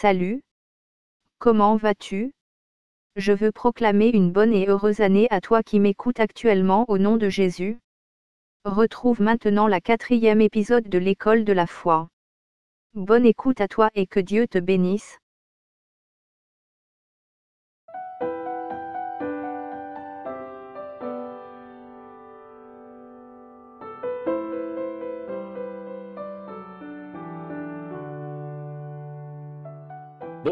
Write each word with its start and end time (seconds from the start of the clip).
Salut. 0.00 0.42
Comment 1.40 1.74
vas-tu? 1.74 2.32
Je 3.16 3.32
veux 3.32 3.50
proclamer 3.50 4.10
une 4.10 4.30
bonne 4.30 4.52
et 4.52 4.68
heureuse 4.68 5.00
année 5.00 5.26
à 5.30 5.40
toi 5.40 5.64
qui 5.64 5.80
m'écoutes 5.80 6.20
actuellement 6.20 6.84
au 6.86 6.98
nom 6.98 7.16
de 7.16 7.28
Jésus. 7.28 7.80
Retrouve 8.64 9.20
maintenant 9.20 9.66
la 9.66 9.80
quatrième 9.80 10.40
épisode 10.40 10.88
de 10.88 10.98
l'école 10.98 11.42
de 11.44 11.52
la 11.52 11.66
foi. 11.66 12.06
Bonne 12.94 13.26
écoute 13.26 13.60
à 13.60 13.66
toi 13.66 13.90
et 13.96 14.06
que 14.06 14.20
Dieu 14.20 14.46
te 14.46 14.58
bénisse. 14.58 15.18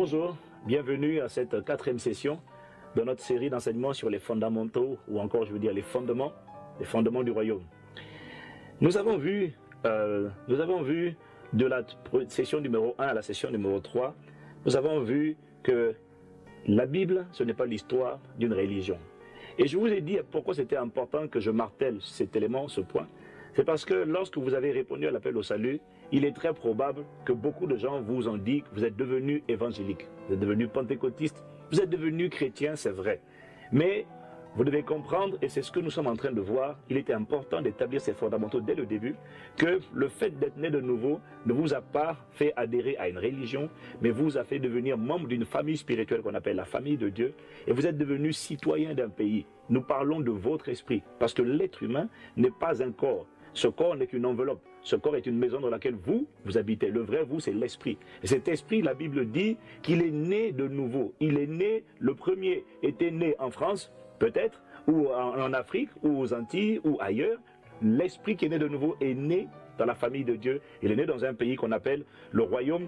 Bonjour, 0.08 0.36
bienvenue 0.66 1.18
à 1.18 1.28
cette 1.28 1.64
quatrième 1.64 1.98
session 1.98 2.38
de 2.94 3.02
notre 3.02 3.24
série 3.24 3.50
d'enseignements 3.50 3.92
sur 3.92 4.08
les 4.08 4.20
fondamentaux, 4.20 4.98
ou 5.08 5.18
encore 5.18 5.44
je 5.44 5.52
veux 5.52 5.58
dire 5.58 5.72
les 5.72 5.82
fondements, 5.82 6.32
les 6.78 6.84
fondements 6.84 7.24
du 7.24 7.32
royaume. 7.32 7.64
Nous 8.80 8.96
avons 8.98 9.16
vu, 9.16 9.54
euh, 9.84 10.28
nous 10.46 10.60
avons 10.60 10.80
vu 10.80 11.16
de 11.54 11.66
la 11.66 11.82
session 12.28 12.60
numéro 12.60 12.94
1 13.00 13.04
à 13.04 13.14
la 13.14 13.22
session 13.22 13.50
numéro 13.50 13.80
3, 13.80 14.14
nous 14.64 14.76
avons 14.76 15.00
vu 15.00 15.36
que 15.64 15.96
la 16.68 16.86
Bible, 16.86 17.26
ce 17.32 17.42
n'est 17.42 17.52
pas 17.52 17.66
l'histoire 17.66 18.20
d'une 18.38 18.52
religion. 18.52 18.98
Et 19.58 19.66
je 19.66 19.76
vous 19.76 19.88
ai 19.88 20.02
dit 20.02 20.18
pourquoi 20.30 20.54
c'était 20.54 20.76
important 20.76 21.26
que 21.26 21.40
je 21.40 21.50
martèle 21.50 21.98
cet 22.00 22.36
élément, 22.36 22.68
ce 22.68 22.80
point. 22.80 23.08
C'est 23.54 23.64
parce 23.64 23.84
que 23.84 23.94
lorsque 23.94 24.38
vous 24.38 24.54
avez 24.54 24.70
répondu 24.70 25.08
à 25.08 25.10
l'appel 25.10 25.36
au 25.36 25.42
salut, 25.42 25.80
il 26.12 26.24
est 26.24 26.32
très 26.32 26.52
probable 26.52 27.04
que 27.24 27.32
beaucoup 27.32 27.66
de 27.66 27.76
gens 27.76 28.00
vous 28.00 28.28
ont 28.28 28.36
dit 28.36 28.62
que 28.62 28.68
vous 28.72 28.84
êtes 28.84 28.96
devenu 28.96 29.42
évangélique, 29.48 30.06
vous 30.28 30.34
êtes 30.34 30.40
devenu 30.40 30.68
pentecôtiste, 30.68 31.44
vous 31.70 31.80
êtes 31.80 31.90
devenu 31.90 32.28
chrétien, 32.28 32.76
c'est 32.76 32.90
vrai. 32.90 33.20
Mais 33.72 34.06
vous 34.56 34.64
devez 34.64 34.82
comprendre, 34.82 35.36
et 35.42 35.50
c'est 35.50 35.60
ce 35.60 35.70
que 35.70 35.80
nous 35.80 35.90
sommes 35.90 36.06
en 36.06 36.16
train 36.16 36.32
de 36.32 36.40
voir, 36.40 36.78
il 36.88 36.96
était 36.96 37.12
important 37.12 37.60
d'établir 37.60 38.00
ces 38.00 38.14
fondamentaux 38.14 38.60
dès 38.60 38.74
le 38.74 38.86
début, 38.86 39.14
que 39.58 39.80
le 39.92 40.08
fait 40.08 40.30
d'être 40.30 40.56
né 40.56 40.70
de 40.70 40.80
nouveau 40.80 41.20
ne 41.44 41.52
vous 41.52 41.74
a 41.74 41.82
pas 41.82 42.16
fait 42.30 42.54
adhérer 42.56 42.96
à 42.96 43.10
une 43.10 43.18
religion, 43.18 43.68
mais 44.00 44.08
vous 44.08 44.38
a 44.38 44.44
fait 44.44 44.58
devenir 44.58 44.96
membre 44.96 45.28
d'une 45.28 45.44
famille 45.44 45.76
spirituelle 45.76 46.22
qu'on 46.22 46.34
appelle 46.34 46.56
la 46.56 46.64
famille 46.64 46.96
de 46.96 47.10
Dieu, 47.10 47.34
et 47.66 47.72
vous 47.72 47.86
êtes 47.86 47.98
devenu 47.98 48.32
citoyen 48.32 48.94
d'un 48.94 49.10
pays. 49.10 49.44
Nous 49.68 49.82
parlons 49.82 50.20
de 50.20 50.30
votre 50.30 50.70
esprit, 50.70 51.02
parce 51.18 51.34
que 51.34 51.42
l'être 51.42 51.82
humain 51.82 52.08
n'est 52.38 52.50
pas 52.50 52.82
un 52.82 52.92
corps. 52.92 53.26
Ce 53.52 53.68
corps 53.68 53.94
n'est 53.96 54.06
qu'une 54.06 54.24
enveloppe. 54.24 54.62
Ce 54.86 54.94
corps 54.94 55.16
est 55.16 55.26
une 55.26 55.36
maison 55.36 55.58
dans 55.58 55.68
laquelle 55.68 55.96
vous, 55.96 56.28
vous 56.44 56.58
habitez. 56.58 56.90
Le 56.90 57.00
vrai 57.00 57.24
vous, 57.24 57.40
c'est 57.40 57.52
l'esprit. 57.52 57.98
Et 58.22 58.28
cet 58.28 58.46
esprit, 58.46 58.82
la 58.82 58.94
Bible 58.94 59.28
dit 59.32 59.56
qu'il 59.82 60.00
est 60.00 60.12
né 60.12 60.52
de 60.52 60.68
nouveau. 60.68 61.12
Il 61.18 61.38
est 61.38 61.48
né, 61.48 61.82
le 61.98 62.14
premier 62.14 62.64
était 62.84 63.10
né 63.10 63.34
en 63.40 63.50
France, 63.50 63.92
peut-être, 64.20 64.62
ou 64.86 65.08
en, 65.08 65.52
Afrique, 65.54 65.90
ou 66.04 66.20
aux 66.20 66.32
Antilles, 66.32 66.80
ou 66.84 66.98
ailleurs. 67.00 67.40
L'esprit 67.82 68.36
qui 68.36 68.44
est 68.44 68.48
né 68.48 68.60
de 68.60 68.68
nouveau 68.68 68.96
est 69.00 69.14
né 69.14 69.48
dans 69.76 69.86
la 69.86 69.96
famille 69.96 70.24
de 70.24 70.36
Dieu. 70.36 70.60
Il 70.80 70.92
est 70.92 70.96
né 70.96 71.04
dans 71.04 71.24
un 71.24 71.34
pays 71.34 71.56
qu'on 71.56 71.72
appelle 71.72 72.04
le 72.30 72.44
royaume, 72.44 72.86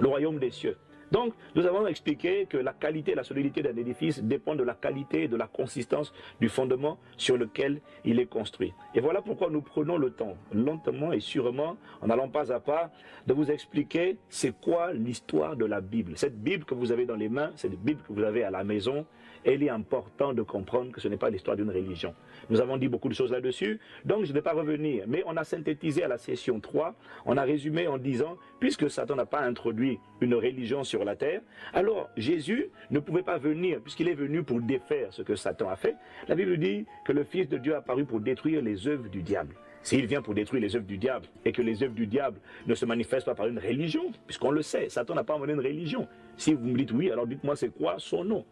le 0.00 0.08
royaume 0.08 0.38
des 0.38 0.50
cieux. 0.50 0.78
Donc, 1.12 1.34
nous 1.54 1.66
avons 1.66 1.86
expliqué 1.86 2.46
que 2.46 2.56
la 2.56 2.72
qualité 2.72 3.12
et 3.12 3.14
la 3.14 3.22
solidité 3.22 3.62
d'un 3.62 3.76
édifice 3.76 4.22
dépendent 4.22 4.60
de 4.60 4.64
la 4.64 4.72
qualité 4.72 5.24
et 5.24 5.28
de 5.28 5.36
la 5.36 5.46
consistance 5.46 6.10
du 6.40 6.48
fondement 6.48 6.98
sur 7.18 7.36
lequel 7.36 7.82
il 8.06 8.18
est 8.18 8.26
construit. 8.26 8.72
Et 8.94 9.00
voilà 9.00 9.20
pourquoi 9.20 9.50
nous 9.50 9.60
prenons 9.60 9.98
le 9.98 10.10
temps, 10.10 10.38
lentement 10.54 11.12
et 11.12 11.20
sûrement, 11.20 11.76
en 12.00 12.08
allant 12.08 12.30
pas 12.30 12.50
à 12.50 12.60
pas, 12.60 12.90
de 13.26 13.34
vous 13.34 13.50
expliquer 13.50 14.16
c'est 14.30 14.58
quoi 14.58 14.94
l'histoire 14.94 15.54
de 15.54 15.66
la 15.66 15.82
Bible. 15.82 16.14
Cette 16.16 16.42
Bible 16.42 16.64
que 16.64 16.74
vous 16.74 16.92
avez 16.92 17.04
dans 17.04 17.16
les 17.16 17.28
mains, 17.28 17.52
cette 17.56 17.78
Bible 17.78 18.00
que 18.08 18.12
vous 18.14 18.22
avez 18.22 18.42
à 18.42 18.50
la 18.50 18.64
maison, 18.64 19.04
il 19.44 19.62
est 19.62 19.70
important 19.70 20.32
de 20.32 20.42
comprendre 20.42 20.92
que 20.92 21.00
ce 21.00 21.08
n'est 21.08 21.16
pas 21.16 21.30
l'histoire 21.30 21.56
d'une 21.56 21.70
religion. 21.70 22.14
Nous 22.48 22.60
avons 22.60 22.76
dit 22.76 22.88
beaucoup 22.88 23.08
de 23.08 23.14
choses 23.14 23.32
là-dessus, 23.32 23.80
donc 24.04 24.24
je 24.24 24.30
ne 24.30 24.34
vais 24.34 24.42
pas 24.42 24.52
revenir. 24.52 25.04
Mais 25.08 25.22
on 25.26 25.36
a 25.36 25.44
synthétisé 25.44 26.04
à 26.04 26.08
la 26.08 26.18
session 26.18 26.60
3, 26.60 26.94
on 27.26 27.36
a 27.36 27.42
résumé 27.42 27.88
en 27.88 27.98
disant, 27.98 28.36
puisque 28.60 28.88
Satan 28.88 29.16
n'a 29.16 29.26
pas 29.26 29.40
introduit 29.40 29.98
une 30.20 30.34
religion 30.34 30.84
sur 30.84 31.01
la 31.04 31.16
terre, 31.16 31.40
alors 31.72 32.10
Jésus 32.16 32.70
ne 32.90 32.98
pouvait 32.98 33.22
pas 33.22 33.38
venir, 33.38 33.80
puisqu'il 33.80 34.08
est 34.08 34.14
venu 34.14 34.42
pour 34.42 34.60
défaire 34.60 35.12
ce 35.12 35.22
que 35.22 35.36
Satan 35.36 35.68
a 35.68 35.76
fait. 35.76 35.96
La 36.28 36.34
Bible 36.34 36.56
dit 36.58 36.86
que 37.04 37.12
le 37.12 37.24
Fils 37.24 37.48
de 37.48 37.58
Dieu 37.58 37.74
a 37.74 37.78
apparu 37.78 38.04
pour 38.04 38.20
détruire 38.20 38.62
les 38.62 38.86
œuvres 38.88 39.08
du 39.08 39.22
diable. 39.22 39.54
S'il 39.82 40.06
vient 40.06 40.22
pour 40.22 40.34
détruire 40.34 40.62
les 40.62 40.76
œuvres 40.76 40.86
du 40.86 40.96
diable 40.96 41.26
et 41.44 41.50
que 41.50 41.60
les 41.60 41.82
œuvres 41.82 41.94
du 41.94 42.06
diable 42.06 42.38
ne 42.66 42.74
se 42.74 42.86
manifestent 42.86 43.26
pas 43.26 43.34
par 43.34 43.48
une 43.48 43.58
religion, 43.58 44.12
puisqu'on 44.26 44.52
le 44.52 44.62
sait, 44.62 44.88
Satan 44.88 45.14
n'a 45.14 45.24
pas 45.24 45.34
amené 45.34 45.54
une 45.54 45.60
religion. 45.60 46.06
Si 46.36 46.54
vous 46.54 46.64
me 46.64 46.76
dites 46.76 46.92
oui, 46.92 47.10
alors 47.10 47.26
dites-moi 47.26 47.56
c'est 47.56 47.70
quoi 47.70 47.96
son 47.98 48.24
nom. 48.24 48.44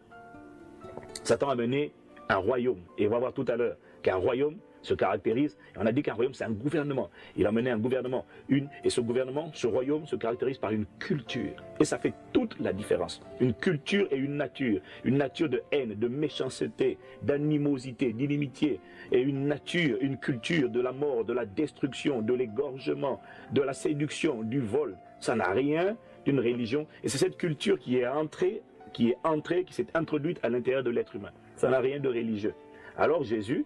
Satan 1.22 1.50
a 1.50 1.55
mené 1.55 1.93
un 2.28 2.37
royaume. 2.37 2.81
Et 2.99 3.06
on 3.06 3.11
va 3.11 3.19
voir 3.19 3.32
tout 3.32 3.44
à 3.49 3.56
l'heure 3.56 3.77
qu'un 4.03 4.17
royaume 4.17 4.56
se 4.83 4.95
caractérise, 4.95 5.57
et 5.75 5.79
on 5.79 5.87
a 5.87 5.93
dit 5.93 6.03
qu'un 6.03 6.15
royaume 6.15 6.35
c'est 6.35 6.45
un 6.45 6.51
gouvernement. 6.51 7.11
Il 7.37 7.47
a 7.47 7.53
mené 7.53 7.71
un 7.71 7.79
gouvernement, 7.79 8.25
une, 8.49 8.69
et 8.85 8.91
ce 8.91 9.01
gouvernement, 9.01 9.51
ce 9.55 9.67
royaume 9.67 10.07
se 10.07 10.17
caractérise 10.17 10.59
par 10.59 10.71
une 10.73 10.87
culture. 10.99 11.53
Et 11.79 11.85
ça 11.85 11.99
fait 11.99 12.15
toute 12.33 12.59
la 12.61 12.73
différence. 12.73 13.23
Une 13.41 13.55
culture 13.55 14.07
et 14.11 14.17
une 14.17 14.37
nature. 14.37 14.81
Une 15.05 15.19
nature 15.19 15.49
de 15.49 15.63
haine, 15.73 15.95
de 15.95 16.09
méchanceté, 16.09 16.99
d'animosité, 17.23 18.13
d'inimitié. 18.13 18.81
Et 19.13 19.21
une 19.21 19.47
nature, 19.47 19.99
une 20.01 20.19
culture 20.19 20.69
de 20.69 20.81
la 20.81 20.93
mort, 20.93 21.25
de 21.25 21.33
la 21.33 21.47
destruction, 21.47 22.23
de 22.23 22.35
l'égorgement, 22.35 23.21
de 23.53 23.62
la 23.62 23.73
séduction, 23.73 24.43
du 24.43 24.61
vol. 24.61 24.97
Ça 25.21 25.35
n'a 25.35 25.51
rien 25.51 25.97
d'une 26.25 26.39
religion. 26.39 26.87
Et 27.03 27.09
c'est 27.09 27.19
cette 27.19 27.37
culture 27.37 27.79
qui 27.79 27.99
est 27.99 28.07
entrée 28.07 28.62
qui 28.93 29.11
est 29.11 29.17
entrée, 29.25 29.65
qui 29.65 29.75
s'est 29.75 29.87
introduite 29.95 30.41
à 30.43 30.49
l'intérieur 30.49 30.83
de 30.83 30.91
l'être 30.91 31.15
humain. 31.15 31.31
Ça 31.57 31.69
n'a 31.69 31.81
rien 31.81 32.01
de 32.01 32.09
religieux. 32.09 32.55
Alors 32.97 33.23
Jésus, 33.23 33.65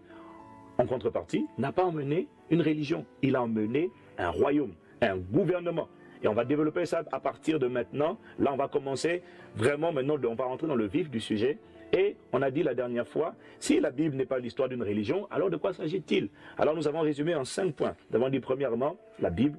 en 0.78 0.86
contrepartie, 0.86 1.46
n'a 1.58 1.72
pas 1.72 1.84
emmené 1.84 2.28
une 2.50 2.62
religion. 2.62 3.04
Il 3.22 3.36
a 3.36 3.42
emmené 3.42 3.90
un 4.18 4.30
royaume, 4.30 4.74
un 5.00 5.16
gouvernement. 5.16 5.88
Et 6.22 6.28
on 6.28 6.34
va 6.34 6.44
développer 6.44 6.86
ça 6.86 7.02
à 7.12 7.20
partir 7.20 7.58
de 7.58 7.66
maintenant. 7.66 8.18
Là, 8.38 8.52
on 8.52 8.56
va 8.56 8.68
commencer 8.68 9.22
vraiment 9.54 9.92
maintenant, 9.92 10.16
on 10.28 10.34
va 10.34 10.44
rentrer 10.44 10.66
dans 10.66 10.74
le 10.74 10.86
vif 10.86 11.10
du 11.10 11.20
sujet. 11.20 11.58
Et 11.92 12.16
on 12.32 12.42
a 12.42 12.50
dit 12.50 12.62
la 12.62 12.74
dernière 12.74 13.06
fois, 13.06 13.34
si 13.60 13.78
la 13.78 13.90
Bible 13.90 14.16
n'est 14.16 14.24
pas 14.26 14.38
l'histoire 14.38 14.68
d'une 14.68 14.82
religion, 14.82 15.28
alors 15.30 15.50
de 15.50 15.56
quoi 15.56 15.72
s'agit-il? 15.72 16.28
Alors 16.58 16.74
nous 16.74 16.88
avons 16.88 17.00
résumé 17.00 17.34
en 17.34 17.44
cinq 17.44 17.74
points. 17.74 17.94
Nous 18.10 18.16
avons 18.16 18.30
dit 18.30 18.40
premièrement, 18.40 18.96
la 19.20 19.30
Bible, 19.30 19.58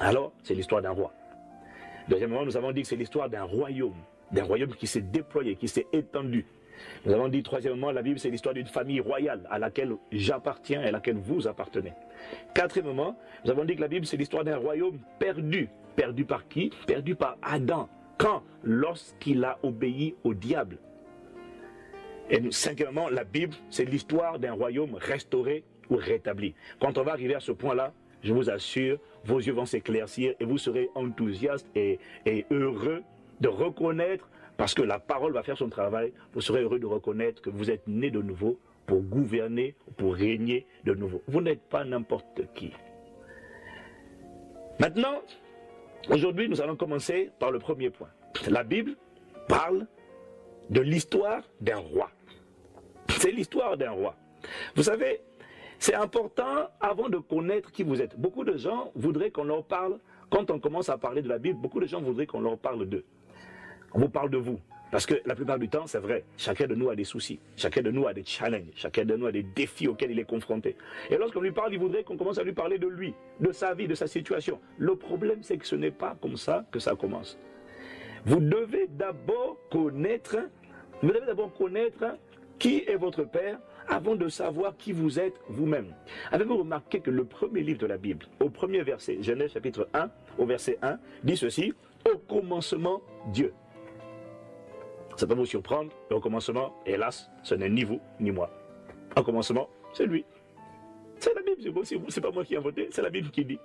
alors 0.00 0.32
c'est 0.42 0.54
l'histoire 0.54 0.82
d'un 0.82 0.90
roi. 0.90 1.12
Deuxièmement, 2.08 2.44
nous 2.44 2.56
avons 2.56 2.72
dit 2.72 2.82
que 2.82 2.88
c'est 2.88 2.96
l'histoire 2.96 3.30
d'un 3.30 3.44
royaume 3.44 3.94
d'un 4.32 4.44
royaume 4.44 4.74
qui 4.74 4.86
s'est 4.86 5.00
déployé, 5.00 5.56
qui 5.56 5.68
s'est 5.68 5.86
étendu. 5.92 6.46
Nous 7.04 7.12
avons 7.12 7.28
dit 7.28 7.42
troisièmement, 7.42 7.90
la 7.90 8.02
Bible 8.02 8.18
c'est 8.18 8.30
l'histoire 8.30 8.54
d'une 8.54 8.66
famille 8.66 9.00
royale 9.00 9.46
à 9.50 9.58
laquelle 9.58 9.92
j'appartiens 10.12 10.82
et 10.82 10.86
à 10.86 10.90
laquelle 10.90 11.16
vous 11.16 11.46
appartenez. 11.46 11.92
Quatrièmement, 12.54 13.16
nous 13.44 13.50
avons 13.50 13.64
dit 13.64 13.76
que 13.76 13.80
la 13.80 13.88
Bible 13.88 14.06
c'est 14.06 14.16
l'histoire 14.16 14.44
d'un 14.44 14.56
royaume 14.56 14.98
perdu. 15.18 15.68
Perdu 15.96 16.24
par 16.24 16.46
qui? 16.48 16.70
Perdu 16.86 17.14
par 17.14 17.36
Adam. 17.42 17.88
Quand? 18.18 18.42
Lorsqu'il 18.62 19.44
a 19.44 19.58
obéi 19.62 20.14
au 20.24 20.34
diable. 20.34 20.78
Et 22.30 22.40
cinquièmement, 22.50 23.08
la 23.08 23.24
Bible 23.24 23.54
c'est 23.70 23.84
l'histoire 23.84 24.38
d'un 24.38 24.52
royaume 24.52 24.94
restauré 24.94 25.64
ou 25.88 25.96
rétabli. 25.96 26.54
Quand 26.80 26.96
on 26.98 27.02
va 27.02 27.12
arriver 27.12 27.34
à 27.34 27.40
ce 27.40 27.52
point-là, 27.52 27.92
je 28.22 28.32
vous 28.32 28.50
assure, 28.50 28.98
vos 29.24 29.38
yeux 29.38 29.52
vont 29.52 29.66
s'éclaircir 29.66 30.34
et 30.38 30.44
vous 30.44 30.58
serez 30.58 30.90
enthousiaste 30.94 31.66
et, 31.74 31.98
et 32.26 32.44
heureux 32.50 33.02
de 33.40 33.48
reconnaître, 33.48 34.28
parce 34.60 34.74
que 34.74 34.82
la 34.82 34.98
parole 34.98 35.32
va 35.32 35.42
faire 35.42 35.56
son 35.56 35.70
travail, 35.70 36.12
vous 36.34 36.42
serez 36.42 36.60
heureux 36.60 36.78
de 36.78 36.84
reconnaître 36.84 37.40
que 37.40 37.48
vous 37.48 37.70
êtes 37.70 37.88
né 37.88 38.10
de 38.10 38.20
nouveau 38.20 38.60
pour 38.84 39.00
gouverner, 39.00 39.74
pour 39.96 40.14
régner 40.14 40.66
de 40.84 40.92
nouveau. 40.92 41.22
Vous 41.28 41.40
n'êtes 41.40 41.62
pas 41.62 41.82
n'importe 41.82 42.42
qui. 42.52 42.70
Maintenant, 44.78 45.22
aujourd'hui, 46.10 46.46
nous 46.46 46.60
allons 46.60 46.76
commencer 46.76 47.30
par 47.38 47.50
le 47.52 47.58
premier 47.58 47.88
point. 47.88 48.10
La 48.50 48.62
Bible 48.62 48.96
parle 49.48 49.86
de 50.68 50.82
l'histoire 50.82 51.42
d'un 51.62 51.78
roi. 51.78 52.10
C'est 53.08 53.32
l'histoire 53.32 53.78
d'un 53.78 53.92
roi. 53.92 54.14
Vous 54.76 54.82
savez, 54.82 55.22
c'est 55.78 55.94
important 55.94 56.68
avant 56.82 57.08
de 57.08 57.16
connaître 57.16 57.72
qui 57.72 57.82
vous 57.82 58.02
êtes. 58.02 58.14
Beaucoup 58.20 58.44
de 58.44 58.58
gens 58.58 58.92
voudraient 58.94 59.30
qu'on 59.30 59.44
leur 59.44 59.64
parle, 59.64 59.98
quand 60.28 60.50
on 60.50 60.58
commence 60.58 60.90
à 60.90 60.98
parler 60.98 61.22
de 61.22 61.30
la 61.30 61.38
Bible, 61.38 61.58
beaucoup 61.58 61.80
de 61.80 61.86
gens 61.86 62.02
voudraient 62.02 62.26
qu'on 62.26 62.42
leur 62.42 62.58
parle 62.58 62.84
d'eux. 62.84 63.06
On 63.92 63.98
vous 63.98 64.08
parle 64.08 64.30
de 64.30 64.38
vous. 64.38 64.58
Parce 64.90 65.06
que 65.06 65.14
la 65.24 65.36
plupart 65.36 65.58
du 65.58 65.68
temps, 65.68 65.86
c'est 65.86 65.98
vrai, 66.00 66.24
chacun 66.36 66.66
de 66.66 66.74
nous 66.74 66.90
a 66.90 66.96
des 66.96 67.04
soucis, 67.04 67.38
chacun 67.56 67.80
de 67.80 67.92
nous 67.92 68.08
a 68.08 68.12
des 68.12 68.24
challenges, 68.24 68.72
chacun 68.74 69.04
de 69.04 69.14
nous 69.14 69.26
a 69.26 69.32
des 69.32 69.44
défis 69.44 69.86
auxquels 69.86 70.10
il 70.10 70.18
est 70.18 70.24
confronté. 70.24 70.76
Et 71.10 71.16
lorsqu'on 71.16 71.40
lui 71.40 71.52
parle, 71.52 71.72
il 71.72 71.78
voudrait 71.78 72.02
qu'on 72.02 72.16
commence 72.16 72.38
à 72.38 72.42
lui 72.42 72.52
parler 72.52 72.78
de 72.78 72.88
lui, 72.88 73.14
de 73.38 73.52
sa 73.52 73.72
vie, 73.72 73.86
de 73.86 73.94
sa 73.94 74.08
situation. 74.08 74.58
Le 74.78 74.96
problème, 74.96 75.42
c'est 75.42 75.58
que 75.58 75.66
ce 75.66 75.76
n'est 75.76 75.92
pas 75.92 76.16
comme 76.20 76.36
ça 76.36 76.64
que 76.72 76.80
ça 76.80 76.96
commence. 76.96 77.38
Vous 78.26 78.40
devez 78.40 78.88
d'abord 78.88 79.58
connaître, 79.70 80.38
vous 81.02 81.08
devez 81.08 81.24
d'abord 81.24 81.54
connaître 81.54 82.16
qui 82.58 82.84
est 82.86 82.96
votre 82.96 83.22
Père 83.22 83.58
avant 83.88 84.16
de 84.16 84.28
savoir 84.28 84.76
qui 84.76 84.92
vous 84.92 85.20
êtes 85.20 85.40
vous-même. 85.48 85.94
Avez-vous 86.32 86.58
remarqué 86.58 87.00
que 87.00 87.10
le 87.10 87.24
premier 87.24 87.62
livre 87.62 87.78
de 87.78 87.86
la 87.86 87.96
Bible, 87.96 88.26
au 88.40 88.50
premier 88.50 88.82
verset, 88.82 89.22
Genèse 89.22 89.52
chapitre 89.52 89.88
1, 89.94 90.10
au 90.38 90.46
verset 90.46 90.78
1, 90.82 90.98
dit 91.22 91.36
ceci, 91.36 91.72
Au 92.12 92.18
commencement, 92.18 93.02
Dieu. 93.32 93.52
Ça 95.20 95.26
peut 95.26 95.34
vous 95.34 95.44
surprendre, 95.44 95.92
mais 96.08 96.16
au 96.16 96.20
commencement, 96.20 96.72
hélas, 96.86 97.30
ce 97.42 97.54
n'est 97.54 97.68
ni 97.68 97.84
vous 97.84 98.00
ni 98.20 98.30
moi. 98.30 98.48
Au 99.14 99.22
commencement, 99.22 99.68
c'est 99.92 100.06
lui. 100.06 100.24
C'est 101.18 101.34
la 101.34 101.42
Bible, 101.42 101.84
c'est 102.08 102.22
pas 102.22 102.30
moi 102.30 102.42
qui 102.42 102.54
ai 102.54 102.56
inventé, 102.56 102.88
c'est 102.90 103.02
la 103.02 103.10
Bible 103.10 103.30
qui 103.30 103.44
dit. 103.44 103.58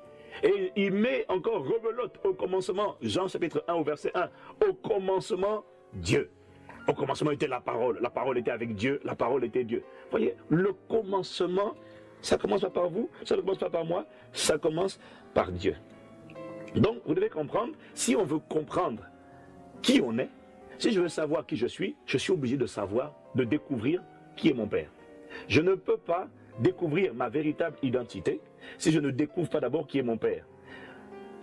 Et 0.44 0.74
il 0.76 0.92
met 0.92 1.24
encore 1.30 1.66
rebelote 1.66 2.20
au 2.26 2.34
commencement, 2.34 2.98
Jean 3.02 3.30
chapitre 3.30 3.64
1 3.70 3.74
au 3.76 3.86
verset 3.86 4.12
1. 4.14 4.30
Au 4.68 4.74
commencement, 4.74 5.64
Dieu. 5.94 6.30
Au 6.90 6.94
commencement 6.94 7.32
était 7.32 7.48
la 7.48 7.62
parole. 7.62 8.00
La 8.02 8.10
parole 8.10 8.38
était 8.38 8.52
avec 8.52 8.76
Dieu. 8.76 9.00
La 9.06 9.16
parole 9.16 9.46
était 9.46 9.64
Dieu. 9.64 9.82
Voyez, 10.12 10.36
le 10.50 10.74
commencement, 10.90 11.74
ça 12.22 12.38
commence 12.38 12.64
pas 12.64 12.70
par 12.70 12.90
vous, 12.90 13.10
ça 13.24 13.38
ne 13.38 13.40
commence 13.40 13.60
pas 13.60 13.70
par 13.70 13.86
moi, 13.86 14.06
ça 14.34 14.58
commence 14.58 15.00
par 15.34 15.54
Dieu. 15.54 15.78
Donc, 16.76 16.98
vous 17.06 17.14
devez 17.14 17.30
comprendre, 17.30 17.72
si 17.94 18.14
on 18.14 18.26
veut 18.26 18.40
comprendre 18.40 19.04
qui 19.82 20.02
on 20.04 20.18
est, 20.18 20.30
si 20.78 20.92
je 20.92 21.02
veux 21.02 21.10
savoir 21.10 21.46
qui 21.46 21.56
je 21.56 21.68
suis, 21.68 21.96
je 22.06 22.18
suis 22.18 22.32
obligé 22.32 22.58
de 22.58 22.66
savoir, 22.66 23.14
de 23.36 23.44
découvrir 23.44 24.02
qui 24.36 24.50
est 24.50 24.54
mon 24.54 24.68
Père. 24.68 24.90
Je 25.48 25.62
ne 25.62 25.76
peux 25.76 25.98
pas 25.98 26.28
découvrir 26.60 27.14
ma 27.14 27.30
véritable 27.30 27.78
identité 27.84 28.42
si 28.78 28.92
je 28.92 29.00
ne 29.00 29.12
découvre 29.12 29.50
pas 29.50 29.60
d'abord 29.60 29.88
qui 29.88 30.00
est 30.00 30.04
mon 30.04 30.18
Père. 30.18 30.46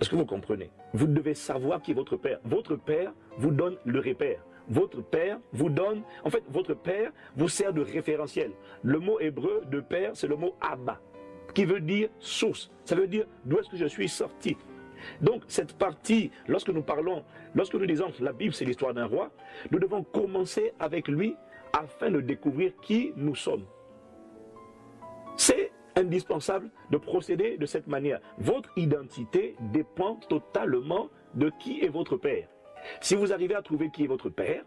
Est-ce 0.00 0.10
que 0.10 0.16
vous 0.16 0.26
comprenez? 0.26 0.70
Vous 0.94 1.06
devez 1.06 1.34
savoir 1.34 1.80
qui 1.80 1.92
est 1.92 1.94
votre 1.94 2.16
Père. 2.16 2.40
Votre 2.44 2.76
Père 2.76 3.12
vous 3.36 3.50
donne 3.50 3.76
le 3.84 4.00
repère. 4.00 4.44
Votre 4.68 5.02
Père 5.02 5.38
vous 5.52 5.68
donne, 5.68 6.02
en 6.24 6.30
fait, 6.30 6.42
votre 6.48 6.74
Père 6.74 7.12
vous 7.36 7.48
sert 7.48 7.72
de 7.72 7.82
référentiel. 7.82 8.52
Le 8.82 8.98
mot 8.98 9.20
hébreu 9.20 9.62
de 9.70 9.80
Père, 9.80 10.12
c'est 10.14 10.28
le 10.28 10.36
mot 10.36 10.54
Abba, 10.60 11.00
qui 11.54 11.64
veut 11.64 11.80
dire 11.80 12.08
source. 12.18 12.70
Ça 12.84 12.94
veut 12.94 13.06
dire 13.06 13.26
d'où 13.44 13.58
est-ce 13.58 13.68
que 13.68 13.76
je 13.76 13.86
suis 13.86 14.08
sorti. 14.08 14.56
Donc 15.20 15.42
cette 15.48 15.74
partie, 15.74 16.30
lorsque 16.48 16.68
nous 16.68 16.82
parlons, 16.82 17.24
lorsque 17.54 17.74
nous 17.74 17.86
disons 17.86 18.12
la 18.20 18.32
Bible 18.32 18.54
c'est 18.54 18.64
l'histoire 18.64 18.94
d'un 18.94 19.06
roi, 19.06 19.30
nous 19.70 19.78
devons 19.78 20.02
commencer 20.02 20.72
avec 20.78 21.08
lui 21.08 21.36
afin 21.72 22.10
de 22.10 22.20
découvrir 22.20 22.72
qui 22.82 23.12
nous 23.16 23.34
sommes. 23.34 23.64
C'est 25.36 25.72
indispensable 25.96 26.70
de 26.90 26.96
procéder 26.96 27.56
de 27.56 27.66
cette 27.66 27.86
manière. 27.86 28.20
Votre 28.38 28.70
identité 28.76 29.56
dépend 29.72 30.16
totalement 30.28 31.08
de 31.34 31.50
qui 31.60 31.84
est 31.84 31.88
votre 31.88 32.16
père. 32.16 32.48
Si 33.00 33.14
vous 33.14 33.32
arrivez 33.32 33.54
à 33.54 33.62
trouver 33.62 33.90
qui 33.90 34.04
est 34.04 34.08
votre 34.08 34.28
père, 34.28 34.64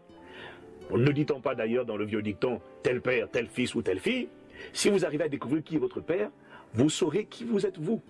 ne 0.90 1.10
dit-on 1.10 1.40
pas 1.40 1.54
d'ailleurs 1.54 1.84
dans 1.84 1.96
le 1.96 2.04
vieux 2.04 2.22
dicton 2.22 2.60
tel 2.82 3.00
père, 3.00 3.28
tel 3.30 3.48
fils 3.48 3.74
ou 3.74 3.82
telle 3.82 3.98
fille, 3.98 4.28
si 4.72 4.88
vous 4.88 5.04
arrivez 5.04 5.24
à 5.24 5.28
découvrir 5.28 5.62
qui 5.62 5.76
est 5.76 5.80
votre 5.80 6.00
père, 6.00 6.30
vous 6.74 6.88
saurez 6.88 7.24
qui 7.24 7.44
vous 7.44 7.66
êtes 7.66 7.78
vous. 7.78 8.02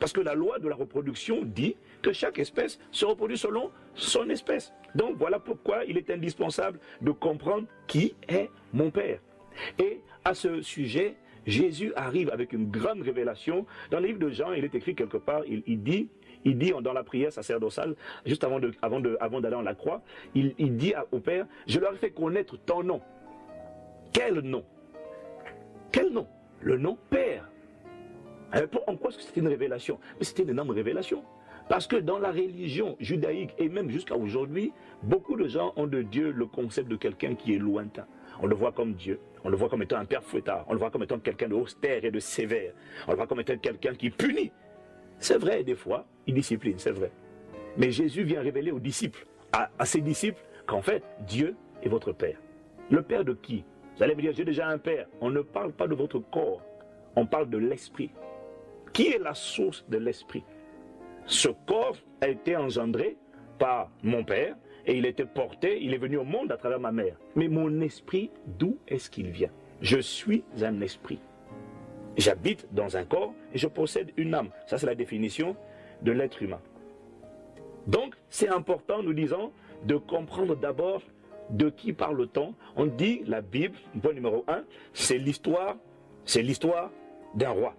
Parce 0.00 0.12
que 0.12 0.20
la 0.20 0.34
loi 0.34 0.58
de 0.58 0.68
la 0.68 0.74
reproduction 0.74 1.42
dit 1.44 1.76
que 2.02 2.12
chaque 2.12 2.38
espèce 2.38 2.80
se 2.90 3.04
reproduit 3.04 3.38
selon 3.38 3.70
son 3.94 4.28
espèce. 4.30 4.72
Donc 4.94 5.16
voilà 5.18 5.38
pourquoi 5.38 5.84
il 5.84 5.98
est 5.98 6.10
indispensable 6.10 6.80
de 7.02 7.10
comprendre 7.12 7.68
qui 7.86 8.14
est 8.28 8.50
mon 8.72 8.90
Père. 8.90 9.20
Et 9.78 10.00
à 10.24 10.34
ce 10.34 10.62
sujet, 10.62 11.16
Jésus 11.46 11.92
arrive 11.96 12.30
avec 12.30 12.52
une 12.52 12.70
grande 12.70 13.02
révélation. 13.02 13.66
Dans 13.90 14.00
le 14.00 14.06
livre 14.06 14.18
de 14.18 14.30
Jean, 14.30 14.52
il 14.52 14.64
est 14.64 14.74
écrit 14.74 14.94
quelque 14.94 15.18
part, 15.18 15.42
il, 15.46 15.82
dit, 15.82 16.08
il 16.44 16.58
dit 16.58 16.72
dans 16.82 16.92
la 16.92 17.04
prière 17.04 17.32
sacerdotale, 17.32 17.94
juste 18.24 18.42
avant 18.44 18.58
d'aller 18.58 18.74
avant 18.82 19.00
de, 19.00 19.16
avant 19.20 19.42
en 19.42 19.62
la 19.62 19.74
croix, 19.74 20.02
il, 20.34 20.54
il 20.58 20.76
dit 20.76 20.94
au 21.12 21.20
Père, 21.20 21.46
je 21.66 21.78
leur 21.78 21.92
ai 21.92 21.96
fait 21.96 22.10
connaître 22.10 22.56
ton 22.58 22.82
nom. 22.82 23.02
Quel 24.12 24.40
nom? 24.40 24.64
Quel 25.92 26.10
nom? 26.10 26.26
Le 26.60 26.78
nom 26.78 26.98
Père. 27.10 27.48
Euh, 28.54 28.66
en 28.86 28.96
quoi 28.96 29.10
est-ce 29.10 29.18
que 29.18 29.24
c'était 29.24 29.40
une 29.40 29.48
révélation? 29.48 29.98
Mais 30.18 30.24
c'était 30.24 30.42
une 30.42 30.50
énorme 30.50 30.70
révélation. 30.70 31.22
Parce 31.68 31.86
que 31.86 31.96
dans 31.96 32.18
la 32.18 32.32
religion 32.32 32.96
judaïque 32.98 33.54
et 33.58 33.68
même 33.68 33.90
jusqu'à 33.90 34.16
aujourd'hui, 34.16 34.72
beaucoup 35.04 35.36
de 35.36 35.46
gens 35.46 35.72
ont 35.76 35.86
de 35.86 36.02
Dieu 36.02 36.32
le 36.32 36.46
concept 36.46 36.88
de 36.88 36.96
quelqu'un 36.96 37.34
qui 37.36 37.54
est 37.54 37.58
lointain. 37.58 38.06
On 38.42 38.46
le 38.46 38.56
voit 38.56 38.72
comme 38.72 38.94
Dieu, 38.94 39.20
on 39.44 39.50
le 39.50 39.56
voit 39.56 39.68
comme 39.68 39.82
étant 39.82 39.98
un 39.98 40.04
père 40.04 40.24
fouettard, 40.24 40.64
on 40.68 40.72
le 40.72 40.78
voit 40.78 40.90
comme 40.90 41.04
étant 41.04 41.18
quelqu'un 41.18 41.48
de 41.48 41.54
austère 41.54 42.04
et 42.04 42.10
de 42.10 42.18
sévère, 42.18 42.72
on 43.06 43.12
le 43.12 43.16
voit 43.16 43.26
comme 43.26 43.38
étant 43.40 43.56
quelqu'un 43.58 43.94
qui 43.94 44.10
punit. 44.10 44.50
C'est 45.18 45.38
vrai, 45.38 45.62
des 45.62 45.74
fois, 45.76 46.06
il 46.26 46.34
discipline, 46.34 46.78
c'est 46.78 46.90
vrai. 46.90 47.12
Mais 47.76 47.92
Jésus 47.92 48.24
vient 48.24 48.40
révéler 48.40 48.72
aux 48.72 48.80
disciples, 48.80 49.26
à, 49.52 49.70
à 49.78 49.84
ses 49.84 50.00
disciples, 50.00 50.42
qu'en 50.66 50.80
fait, 50.82 51.04
Dieu 51.26 51.54
est 51.82 51.88
votre 51.88 52.12
Père. 52.12 52.38
Le 52.90 53.02
Père 53.02 53.24
de 53.24 53.34
qui? 53.34 53.64
Vous 53.96 54.02
allez 54.02 54.14
me 54.14 54.22
dire, 54.22 54.32
j'ai 54.34 54.44
déjà 54.44 54.66
un 54.66 54.78
Père. 54.78 55.06
On 55.20 55.30
ne 55.30 55.42
parle 55.42 55.72
pas 55.72 55.86
de 55.86 55.94
votre 55.94 56.18
corps, 56.18 56.62
on 57.14 57.26
parle 57.26 57.50
de 57.50 57.58
l'Esprit. 57.58 58.10
Qui 58.92 59.08
est 59.08 59.18
la 59.18 59.34
source 59.34 59.84
de 59.88 59.98
l'esprit? 59.98 60.44
Ce 61.26 61.48
corps 61.66 61.96
a 62.20 62.28
été 62.28 62.56
engendré 62.56 63.16
par 63.58 63.90
mon 64.02 64.24
Père 64.24 64.56
et 64.86 64.96
il 64.96 65.06
était 65.06 65.26
porté, 65.26 65.82
il 65.82 65.94
est 65.94 65.98
venu 65.98 66.16
au 66.16 66.24
monde 66.24 66.50
à 66.50 66.56
travers 66.56 66.80
ma 66.80 66.90
mère. 66.90 67.16
Mais 67.36 67.48
mon 67.48 67.80
esprit, 67.80 68.30
d'où 68.46 68.78
est-ce 68.88 69.10
qu'il 69.10 69.30
vient? 69.30 69.50
Je 69.80 69.98
suis 69.98 70.42
un 70.62 70.80
esprit. 70.80 71.20
J'habite 72.16 72.66
dans 72.72 72.96
un 72.96 73.04
corps 73.04 73.34
et 73.54 73.58
je 73.58 73.68
possède 73.68 74.12
une 74.16 74.34
âme. 74.34 74.50
Ça, 74.66 74.78
c'est 74.78 74.86
la 74.86 74.94
définition 74.94 75.56
de 76.02 76.12
l'être 76.12 76.42
humain. 76.42 76.60
Donc, 77.86 78.14
c'est 78.28 78.48
important, 78.48 79.02
nous 79.02 79.14
disons, 79.14 79.52
de 79.84 79.96
comprendre 79.96 80.56
d'abord 80.56 81.02
de 81.50 81.70
qui 81.70 81.92
parle-t-on. 81.92 82.54
On 82.76 82.86
dit, 82.86 83.22
la 83.26 83.40
Bible, 83.40 83.76
point 84.02 84.12
numéro 84.12 84.44
un, 84.48 84.64
c'est 84.92 85.18
l'histoire, 85.18 85.76
c'est 86.24 86.42
l'histoire 86.42 86.90
d'un 87.34 87.50
roi. 87.50 87.74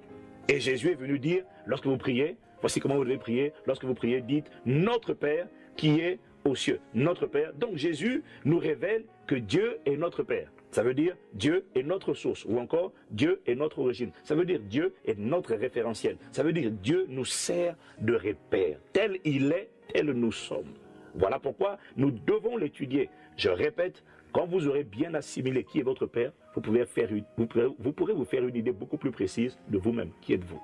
Et 0.47 0.59
Jésus 0.59 0.91
est 0.91 0.95
venu 0.95 1.19
dire, 1.19 1.43
lorsque 1.65 1.85
vous 1.85 1.97
priez, 1.97 2.37
voici 2.59 2.79
comment 2.79 2.95
vous 2.95 3.03
devez 3.03 3.17
prier. 3.17 3.53
Lorsque 3.65 3.85
vous 3.85 3.93
priez, 3.93 4.21
dites 4.21 4.51
Notre 4.65 5.13
Père 5.13 5.47
qui 5.75 5.99
est 5.99 6.19
aux 6.43 6.55
cieux. 6.55 6.79
Notre 6.93 7.27
Père. 7.27 7.53
Donc 7.53 7.77
Jésus 7.77 8.23
nous 8.45 8.59
révèle 8.59 9.05
que 9.27 9.35
Dieu 9.35 9.77
est 9.85 9.97
notre 9.97 10.23
Père. 10.23 10.51
Ça 10.71 10.83
veut 10.83 10.93
dire 10.93 11.15
Dieu 11.33 11.65
est 11.75 11.83
notre 11.83 12.13
source 12.13 12.45
ou 12.45 12.57
encore 12.57 12.93
Dieu 13.09 13.41
est 13.45 13.55
notre 13.55 13.79
origine. 13.79 14.11
Ça 14.23 14.35
veut 14.35 14.45
dire 14.45 14.59
Dieu 14.61 14.93
est 15.05 15.19
notre 15.19 15.53
référentiel. 15.53 16.17
Ça 16.31 16.43
veut 16.43 16.53
dire 16.53 16.71
Dieu 16.71 17.05
nous 17.09 17.25
sert 17.25 17.75
de 17.99 18.15
repère. 18.15 18.77
Tel 18.93 19.19
il 19.25 19.51
est, 19.51 19.69
tel 19.93 20.11
nous 20.11 20.31
sommes. 20.31 20.73
Voilà 21.13 21.39
pourquoi 21.39 21.77
nous 21.97 22.11
devons 22.11 22.55
l'étudier. 22.55 23.09
Je 23.35 23.49
répète, 23.49 24.03
quand 24.31 24.45
vous 24.45 24.67
aurez 24.67 24.83
bien 24.83 25.13
assimilé 25.13 25.63
qui 25.63 25.79
est 25.79 25.83
votre 25.83 26.05
Père, 26.05 26.31
vous, 26.55 26.61
pourrez, 26.61 28.13
vous 28.13 28.25
faire 28.25 28.47
une 28.47 28.55
idée 28.55 28.71
beaucoup 28.71 28.97
plus 28.97 29.11
précise 29.11 29.57
de 29.69 29.77
vous-même. 29.77 30.11
Qui 30.21 30.33
êtes-vous? 30.33 30.61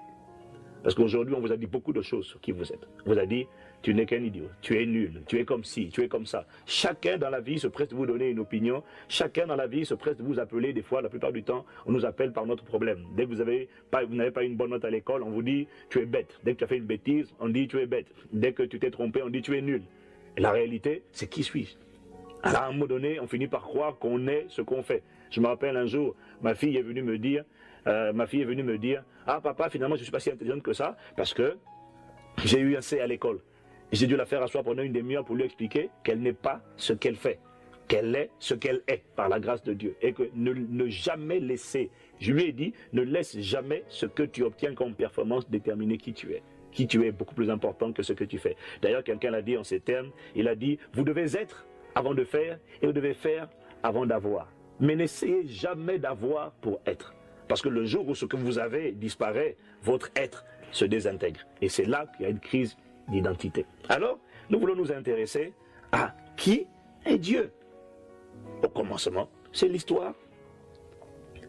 Parce 0.84 0.96
qu'aujourd'hui, 0.96 1.36
on 1.36 1.42
vous 1.42 1.52
a 1.52 1.58
dit 1.58 1.66
beaucoup 1.66 1.92
de 1.92 2.02
choses 2.02 2.26
sur 2.28 2.40
qui 2.40 2.52
vous 2.52 2.72
êtes. 2.72 2.88
On 3.06 3.12
vous 3.12 3.20
a 3.20 3.26
dit, 3.26 3.46
tu 3.82 3.94
n'es 3.94 4.06
qu'un 4.06 4.24
idiot, 4.24 4.46
tu 4.62 4.82
es 4.82 4.86
nul, 4.86 5.22
tu 5.28 5.38
es 5.40 5.44
comme 5.44 5.64
ci, 5.64 5.90
tu 5.90 6.02
es 6.02 6.08
comme 6.08 6.26
ça. 6.26 6.46
Chacun 6.66 7.18
dans 7.18 7.30
la 7.30 7.42
vie 7.42 7.60
se 7.60 7.68
presse 7.68 7.90
de 7.90 7.96
vous 7.96 8.06
donner 8.06 8.30
une 8.30 8.40
opinion. 8.40 8.84
Chacun 9.10 9.48
dans 9.48 9.56
la 9.56 9.68
vie 9.68 9.86
se 9.86 9.96
presse 9.96 10.18
de 10.18 10.24
vous 10.24 10.40
appeler. 10.40 10.72
Des 10.72 10.84
fois, 10.84 11.02
la 11.02 11.10
plupart 11.10 11.34
du 11.34 11.44
temps, 11.44 11.66
on 11.86 11.92
nous 11.92 12.06
appelle 12.06 12.32
par 12.32 12.46
notre 12.46 12.64
problème. 12.64 13.04
Dès 13.16 13.24
que 13.24 13.30
vous 13.30 13.42
avez 13.42 13.68
pas, 13.92 14.06
n'avez 14.06 14.32
pas 14.32 14.44
une 14.44 14.56
bonne 14.56 14.70
note 14.70 14.86
à 14.86 14.90
l'école, 14.90 15.24
on 15.24 15.30
vous 15.30 15.44
dit, 15.44 15.68
tu 15.90 16.00
es 16.00 16.06
bête. 16.06 16.40
Dès 16.44 16.54
que 16.54 16.60
tu 16.60 16.64
as 16.64 16.68
fait 16.68 16.78
une 16.78 16.86
bêtise, 16.86 17.34
on 17.40 17.50
dit, 17.50 17.68
tu 17.68 17.80
es 17.80 17.86
bête. 17.86 18.08
Dès 18.32 18.54
que 18.54 18.64
tu 18.64 18.80
t'es 18.80 18.92
trompé, 18.92 19.22
on 19.24 19.30
dit, 19.30 19.42
tu 19.42 19.58
es 19.58 19.62
nul. 19.62 19.82
la 20.38 20.52
réalité, 20.52 21.04
c'est 21.12 21.28
qui 21.28 21.44
suis-je? 21.44 21.87
À 22.44 22.68
un 22.68 22.72
moment 22.72 22.86
donné, 22.86 23.20
on 23.20 23.28
finit 23.28 23.48
par 23.48 23.62
croire 23.62 23.98
qu'on 23.98 24.28
est 24.28 24.46
ce 24.50 24.62
qu'on 24.62 24.84
fait. 24.84 25.04
Je 25.30 25.42
me 25.42 25.48
rappelle 25.48 25.76
un 25.78 25.86
jour, 25.86 26.16
ma 26.42 26.56
fille 26.56 26.78
est 26.78 26.82
venue 26.82 27.02
me 27.02 27.18
dire, 27.18 27.44
euh, 27.88 28.14
ma 28.14 28.28
fille 28.28 28.42
est 28.42 28.46
venue 28.46 28.64
me 28.64 28.78
dire, 28.78 29.04
ah 29.26 29.42
papa, 29.42 29.70
finalement, 29.70 29.96
je 29.96 30.02
ne 30.02 30.04
suis 30.04 30.12
pas 30.12 30.20
si 30.20 30.32
intelligente 30.32 30.64
que 30.64 30.74
ça, 30.74 30.98
parce 31.16 31.34
que 31.34 31.58
j'ai 32.44 32.60
eu 32.60 32.78
un 32.78 32.82
C 32.82 33.00
à 33.00 33.08
l'école. 33.08 33.40
J'ai 33.92 34.08
dû 34.08 34.16
la 34.16 34.26
faire 34.26 34.44
asseoir 34.44 34.64
pendant 34.64 34.84
une 34.84 34.92
demi-heure 34.92 35.24
pour 35.24 35.36
lui 35.36 35.44
expliquer 35.44 35.90
qu'elle 36.04 36.20
n'est 36.20 36.34
pas 36.34 36.62
ce 36.76 36.94
qu'elle 36.94 37.16
fait, 37.16 37.40
qu'elle 37.88 38.14
est 38.16 38.30
ce 38.40 38.54
qu'elle 38.54 38.82
est 38.88 39.04
par 39.16 39.30
la 39.30 39.40
grâce 39.40 39.64
de 39.64 39.74
Dieu. 39.74 39.96
Et 40.02 40.14
que 40.14 40.24
ne, 40.36 40.52
ne, 40.54 40.88
jamais 40.88 41.40
laisser, 41.40 41.90
je 42.20 42.34
lui 42.34 42.44
ai 42.44 42.52
dit, 42.52 42.74
ne 42.94 43.02
laisse 43.02 43.40
jamais 43.40 43.84
ce 43.88 44.06
que 44.06 44.24
tu 44.24 44.44
obtiens 44.44 44.74
comme 44.74 44.94
performance 44.94 45.50
déterminer 45.50 45.98
qui 45.98 46.14
tu 46.14 46.34
es. 46.34 46.44
Qui 46.72 46.86
tu 46.86 47.06
es 47.06 47.12
beaucoup 47.12 47.34
plus 47.34 47.50
important 47.50 47.94
que 47.94 48.04
ce 48.04 48.14
que 48.14 48.26
tu 48.26 48.38
fais. 48.38 48.56
D'ailleurs, 48.82 49.04
quelqu'un 49.04 49.32
l'a 49.32 49.42
dit 49.42 49.58
en 49.58 49.64
ces 49.64 49.80
termes, 49.80 50.12
il 50.36 50.48
a 50.48 50.56
dit, 50.56 50.80
vous 50.94 51.04
devez 51.04 51.38
être 51.38 51.67
avant 51.98 52.14
de 52.14 52.24
faire 52.24 52.60
et 52.80 52.86
vous 52.86 52.94
devez 52.94 53.16
faire 53.16 53.50
avant 53.82 54.06
d'avoir. 54.06 54.48
Mais 54.80 54.96
n'essayez 54.96 55.48
jamais 55.48 55.98
d'avoir 55.98 56.52
pour 56.62 56.80
être. 56.86 57.16
Parce 57.48 57.62
que 57.64 57.70
le 57.70 57.86
jour 57.86 58.08
où 58.08 58.14
ce 58.14 58.26
que 58.26 58.38
vous 58.38 58.60
avez 58.60 58.92
disparaît, 58.92 59.58
votre 59.82 60.12
être 60.16 60.46
se 60.70 60.86
désintègre. 60.86 61.40
Et 61.60 61.70
c'est 61.70 61.86
là 61.86 62.06
qu'il 62.06 62.24
y 62.24 62.26
a 62.28 62.30
une 62.30 62.40
crise 62.40 62.78
d'identité. 63.08 63.66
Alors, 63.90 64.20
nous 64.52 64.60
voulons 64.60 64.76
nous 64.76 64.92
intéresser 64.92 65.54
à 65.92 66.14
qui 66.36 66.68
est 67.04 67.18
Dieu. 67.18 67.52
Au 68.64 68.68
commencement, 68.70 69.28
c'est 69.52 69.68
l'histoire. 69.68 70.14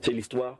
C'est 0.00 0.12
l'histoire 0.12 0.58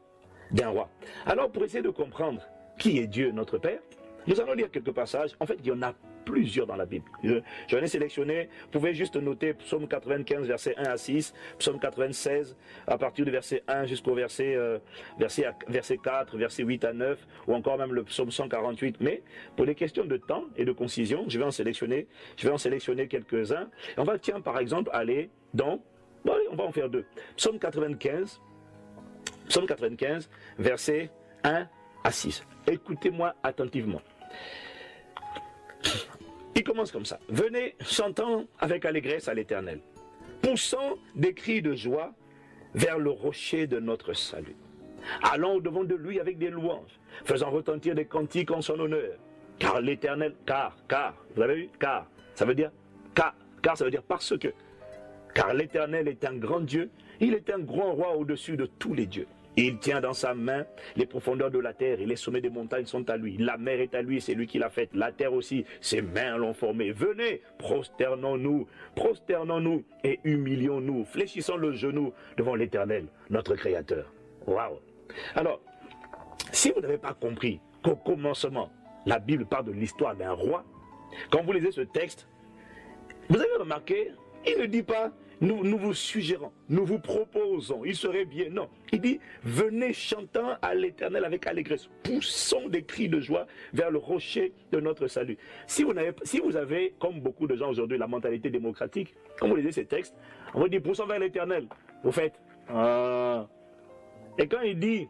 d'un 0.50 0.68
roi. 0.68 0.90
Alors, 1.24 1.50
pour 1.50 1.64
essayer 1.64 1.82
de 1.82 1.90
comprendre 1.90 2.42
qui 2.78 2.98
est 2.98 3.06
Dieu, 3.06 3.30
notre 3.30 3.56
Père, 3.56 3.80
nous 4.26 4.38
allons 4.38 4.52
lire 4.52 4.70
quelques 4.70 4.92
passages. 4.92 5.34
En 5.40 5.46
fait, 5.46 5.56
il 5.60 5.66
y 5.66 5.72
en 5.72 5.80
a 5.80 5.94
plusieurs 6.28 6.66
dans 6.66 6.76
la 6.76 6.84
Bible. 6.84 7.06
J'en 7.68 7.78
ai 7.78 7.86
sélectionné, 7.86 8.50
vous 8.64 8.78
pouvez 8.78 8.92
juste 8.92 9.16
noter 9.16 9.54
Psaume 9.54 9.88
95, 9.88 10.46
verset 10.46 10.74
1 10.76 10.82
à 10.82 10.96
6, 10.98 11.32
Psaume 11.58 11.80
96, 11.80 12.54
à 12.86 12.98
partir 12.98 13.24
du 13.24 13.30
verset 13.30 13.62
1 13.66 13.86
jusqu'au 13.86 14.14
verset, 14.14 14.54
euh, 14.54 14.78
verset, 15.18 15.46
verset 15.68 15.96
4, 15.96 16.36
verset 16.36 16.64
8 16.64 16.84
à 16.84 16.92
9, 16.92 17.26
ou 17.46 17.54
encore 17.54 17.78
même 17.78 17.94
le 17.94 18.04
Psaume 18.04 18.30
148. 18.30 18.96
Mais 19.00 19.22
pour 19.56 19.64
des 19.64 19.74
questions 19.74 20.04
de 20.04 20.18
temps 20.18 20.44
et 20.56 20.66
de 20.66 20.72
concision, 20.72 21.24
je 21.28 21.38
vais 21.38 21.46
en 21.46 21.50
sélectionner, 21.50 22.06
je 22.36 22.46
vais 22.46 22.52
en 22.52 22.58
sélectionner 22.58 23.08
quelques-uns. 23.08 23.70
On 23.96 24.04
va, 24.04 24.18
tiens, 24.18 24.42
par 24.42 24.58
exemple, 24.58 24.90
aller 24.92 25.30
dans, 25.54 25.82
bon, 26.26 26.32
allez, 26.32 26.46
on 26.52 26.56
va 26.56 26.64
en 26.64 26.72
faire 26.72 26.90
deux. 26.90 27.06
Psaume 27.36 27.58
95, 27.58 28.42
Psaume 29.48 29.66
95, 29.66 30.28
verset 30.58 31.10
1 31.42 31.66
à 32.04 32.10
6. 32.10 32.44
Écoutez-moi 32.66 33.34
attentivement. 33.42 34.02
Il 36.58 36.64
commence 36.64 36.90
comme 36.90 37.04
ça. 37.04 37.20
Venez 37.28 37.76
chantant 37.82 38.44
avec 38.58 38.84
allégresse 38.84 39.28
à 39.28 39.34
l'Éternel, 39.34 39.78
poussant 40.42 40.98
des 41.14 41.32
cris 41.32 41.62
de 41.62 41.76
joie 41.76 42.12
vers 42.74 42.98
le 42.98 43.10
rocher 43.10 43.68
de 43.68 43.78
notre 43.78 44.12
salut. 44.12 44.56
Allons 45.22 45.54
au-devant 45.54 45.84
de 45.84 45.94
lui 45.94 46.18
avec 46.18 46.36
des 46.36 46.50
louanges, 46.50 46.98
faisant 47.24 47.50
retentir 47.50 47.94
des 47.94 48.06
cantiques 48.06 48.50
en 48.50 48.60
son 48.60 48.80
honneur. 48.80 49.12
Car 49.60 49.80
l'Éternel, 49.80 50.34
car, 50.46 50.76
car, 50.88 51.14
vous 51.36 51.42
avez 51.42 51.54
vu, 51.54 51.68
car, 51.78 52.10
ça 52.34 52.44
veut 52.44 52.56
dire, 52.56 52.72
car, 53.14 53.36
car 53.62 53.78
ça 53.78 53.84
veut 53.84 53.92
dire 53.92 54.02
parce 54.02 54.36
que. 54.36 54.48
Car 55.36 55.54
l'Éternel 55.54 56.08
est 56.08 56.24
un 56.24 56.34
grand 56.34 56.60
Dieu, 56.60 56.90
il 57.20 57.34
est 57.34 57.50
un 57.50 57.60
grand 57.60 57.92
roi 57.92 58.16
au-dessus 58.16 58.56
de 58.56 58.66
tous 58.66 58.94
les 58.94 59.06
dieux. 59.06 59.28
Il 59.60 59.78
tient 59.78 60.00
dans 60.00 60.12
sa 60.12 60.34
main 60.34 60.64
les 60.94 61.04
profondeurs 61.04 61.50
de 61.50 61.58
la 61.58 61.72
terre 61.72 61.98
et 61.98 62.06
les 62.06 62.14
sommets 62.14 62.40
des 62.40 62.48
montagnes 62.48 62.86
sont 62.86 63.10
à 63.10 63.16
lui. 63.16 63.36
La 63.38 63.56
mer 63.56 63.80
est 63.80 63.92
à 63.92 64.02
lui, 64.02 64.20
c'est 64.20 64.34
lui 64.34 64.46
qui 64.46 64.60
l'a 64.60 64.70
faite. 64.70 64.90
La 64.94 65.10
terre 65.10 65.32
aussi, 65.32 65.64
ses 65.80 66.00
mains 66.00 66.36
l'ont 66.36 66.54
formée. 66.54 66.92
Venez, 66.92 67.42
prosternons-nous, 67.58 68.68
prosternons-nous 68.94 69.82
et 70.04 70.20
humilions-nous. 70.22 71.04
Fléchissons 71.06 71.56
le 71.56 71.72
genou 71.72 72.12
devant 72.36 72.54
l'Éternel, 72.54 73.06
notre 73.30 73.56
Créateur. 73.56 74.12
Waouh 74.46 74.78
Alors, 75.34 75.60
si 76.52 76.70
vous 76.70 76.80
n'avez 76.80 76.98
pas 76.98 77.14
compris 77.14 77.58
qu'au 77.82 77.96
commencement, 77.96 78.70
la 79.06 79.18
Bible 79.18 79.44
parle 79.44 79.64
de 79.64 79.72
l'histoire 79.72 80.14
d'un 80.14 80.34
roi, 80.34 80.64
quand 81.30 81.42
vous 81.42 81.52
lisez 81.52 81.72
ce 81.72 81.80
texte, 81.80 82.28
vous 83.28 83.40
avez 83.40 83.56
remarqué, 83.58 84.12
il 84.46 84.56
ne 84.56 84.66
dit 84.66 84.84
pas 84.84 85.10
nous, 85.40 85.78
vous 85.78 85.94
suggérons, 85.94 86.52
nous 86.68 86.84
vous 86.84 86.98
proposons, 86.98 87.84
il 87.84 87.94
serait 87.94 88.24
bien. 88.24 88.48
Non, 88.50 88.68
il 88.92 89.00
dit, 89.00 89.20
venez 89.44 89.92
chantant 89.92 90.56
à 90.60 90.74
l'éternel 90.74 91.24
avec 91.24 91.46
allégresse, 91.46 91.88
poussons 92.02 92.68
des 92.68 92.82
cris 92.82 93.08
de 93.08 93.20
joie 93.20 93.46
vers 93.72 93.90
le 93.90 93.98
rocher 93.98 94.52
de 94.72 94.80
notre 94.80 95.06
salut. 95.06 95.38
Si 95.66 95.84
vous, 95.84 95.92
avez, 95.92 96.12
si 96.24 96.40
vous 96.40 96.56
avez, 96.56 96.94
comme 96.98 97.20
beaucoup 97.20 97.46
de 97.46 97.54
gens 97.54 97.70
aujourd'hui, 97.70 97.98
la 97.98 98.08
mentalité 98.08 98.50
démocratique, 98.50 99.14
quand 99.38 99.48
vous 99.48 99.56
lisez 99.56 99.72
ces 99.72 99.84
textes, 99.86 100.14
on 100.54 100.60
vous 100.60 100.68
dit, 100.68 100.80
poussons 100.80 101.06
vers 101.06 101.18
l'éternel. 101.20 101.68
Vous 102.02 102.12
faites, 102.12 102.40
ah. 102.68 103.46
Et 104.38 104.46
quand 104.46 104.60
il 104.60 104.78
dit, 104.78 105.08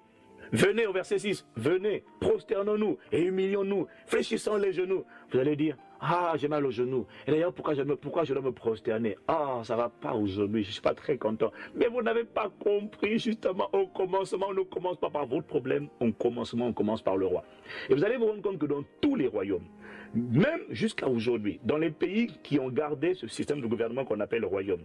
venez 0.52 0.86
au 0.86 0.92
verset 0.92 1.18
6, 1.18 1.46
venez, 1.56 2.04
prosternons-nous 2.20 2.98
et 3.12 3.22
humilions-nous, 3.22 3.86
fléchissons 4.06 4.56
les 4.56 4.72
genoux, 4.72 5.04
vous 5.30 5.38
allez 5.38 5.56
dire, 5.56 5.76
ah, 6.00 6.34
j'ai 6.36 6.48
mal 6.48 6.64
aux 6.64 6.70
genoux. 6.70 7.06
Et 7.26 7.32
d'ailleurs, 7.32 7.52
pourquoi 7.52 7.74
je, 7.74 7.82
me, 7.82 7.96
pourquoi 7.96 8.24
je 8.24 8.32
dois 8.32 8.42
me 8.42 8.52
prosterner? 8.52 9.16
Ah, 9.26 9.60
ça 9.64 9.76
va 9.76 9.88
pas 9.88 10.12
aujourd'hui, 10.14 10.62
je 10.62 10.68
ne 10.68 10.72
suis 10.72 10.82
pas 10.82 10.94
très 10.94 11.16
content. 11.16 11.50
Mais 11.74 11.86
vous 11.86 12.02
n'avez 12.02 12.24
pas 12.24 12.50
compris, 12.60 13.18
justement, 13.18 13.68
au 13.72 13.86
commencement, 13.86 14.46
on 14.50 14.54
ne 14.54 14.62
commence 14.62 14.98
pas 14.98 15.10
par 15.10 15.26
votre 15.26 15.46
problème, 15.46 15.88
au 16.00 16.12
commencement, 16.12 16.66
on 16.66 16.72
commence 16.72 17.02
par 17.02 17.16
le 17.16 17.26
roi. 17.26 17.44
Et 17.88 17.94
vous 17.94 18.04
allez 18.04 18.16
vous 18.16 18.26
rendre 18.26 18.42
compte 18.42 18.58
que 18.58 18.66
dans 18.66 18.84
tous 19.00 19.16
les 19.16 19.26
royaumes, 19.26 19.66
même 20.14 20.60
jusqu'à 20.70 21.08
aujourd'hui, 21.08 21.60
dans 21.64 21.78
les 21.78 21.90
pays 21.90 22.28
qui 22.42 22.58
ont 22.58 22.68
gardé 22.68 23.14
ce 23.14 23.26
système 23.26 23.60
de 23.60 23.66
gouvernement 23.66 24.04
qu'on 24.04 24.20
appelle 24.20 24.42
le 24.42 24.46
royaume, 24.46 24.82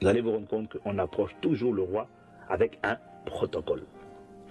vous 0.00 0.08
allez 0.08 0.20
vous 0.20 0.32
rendre 0.32 0.48
compte 0.48 0.76
qu'on 0.78 0.98
approche 0.98 1.34
toujours 1.40 1.72
le 1.72 1.82
roi 1.82 2.08
avec 2.48 2.78
un 2.82 2.96
protocole. 3.26 3.82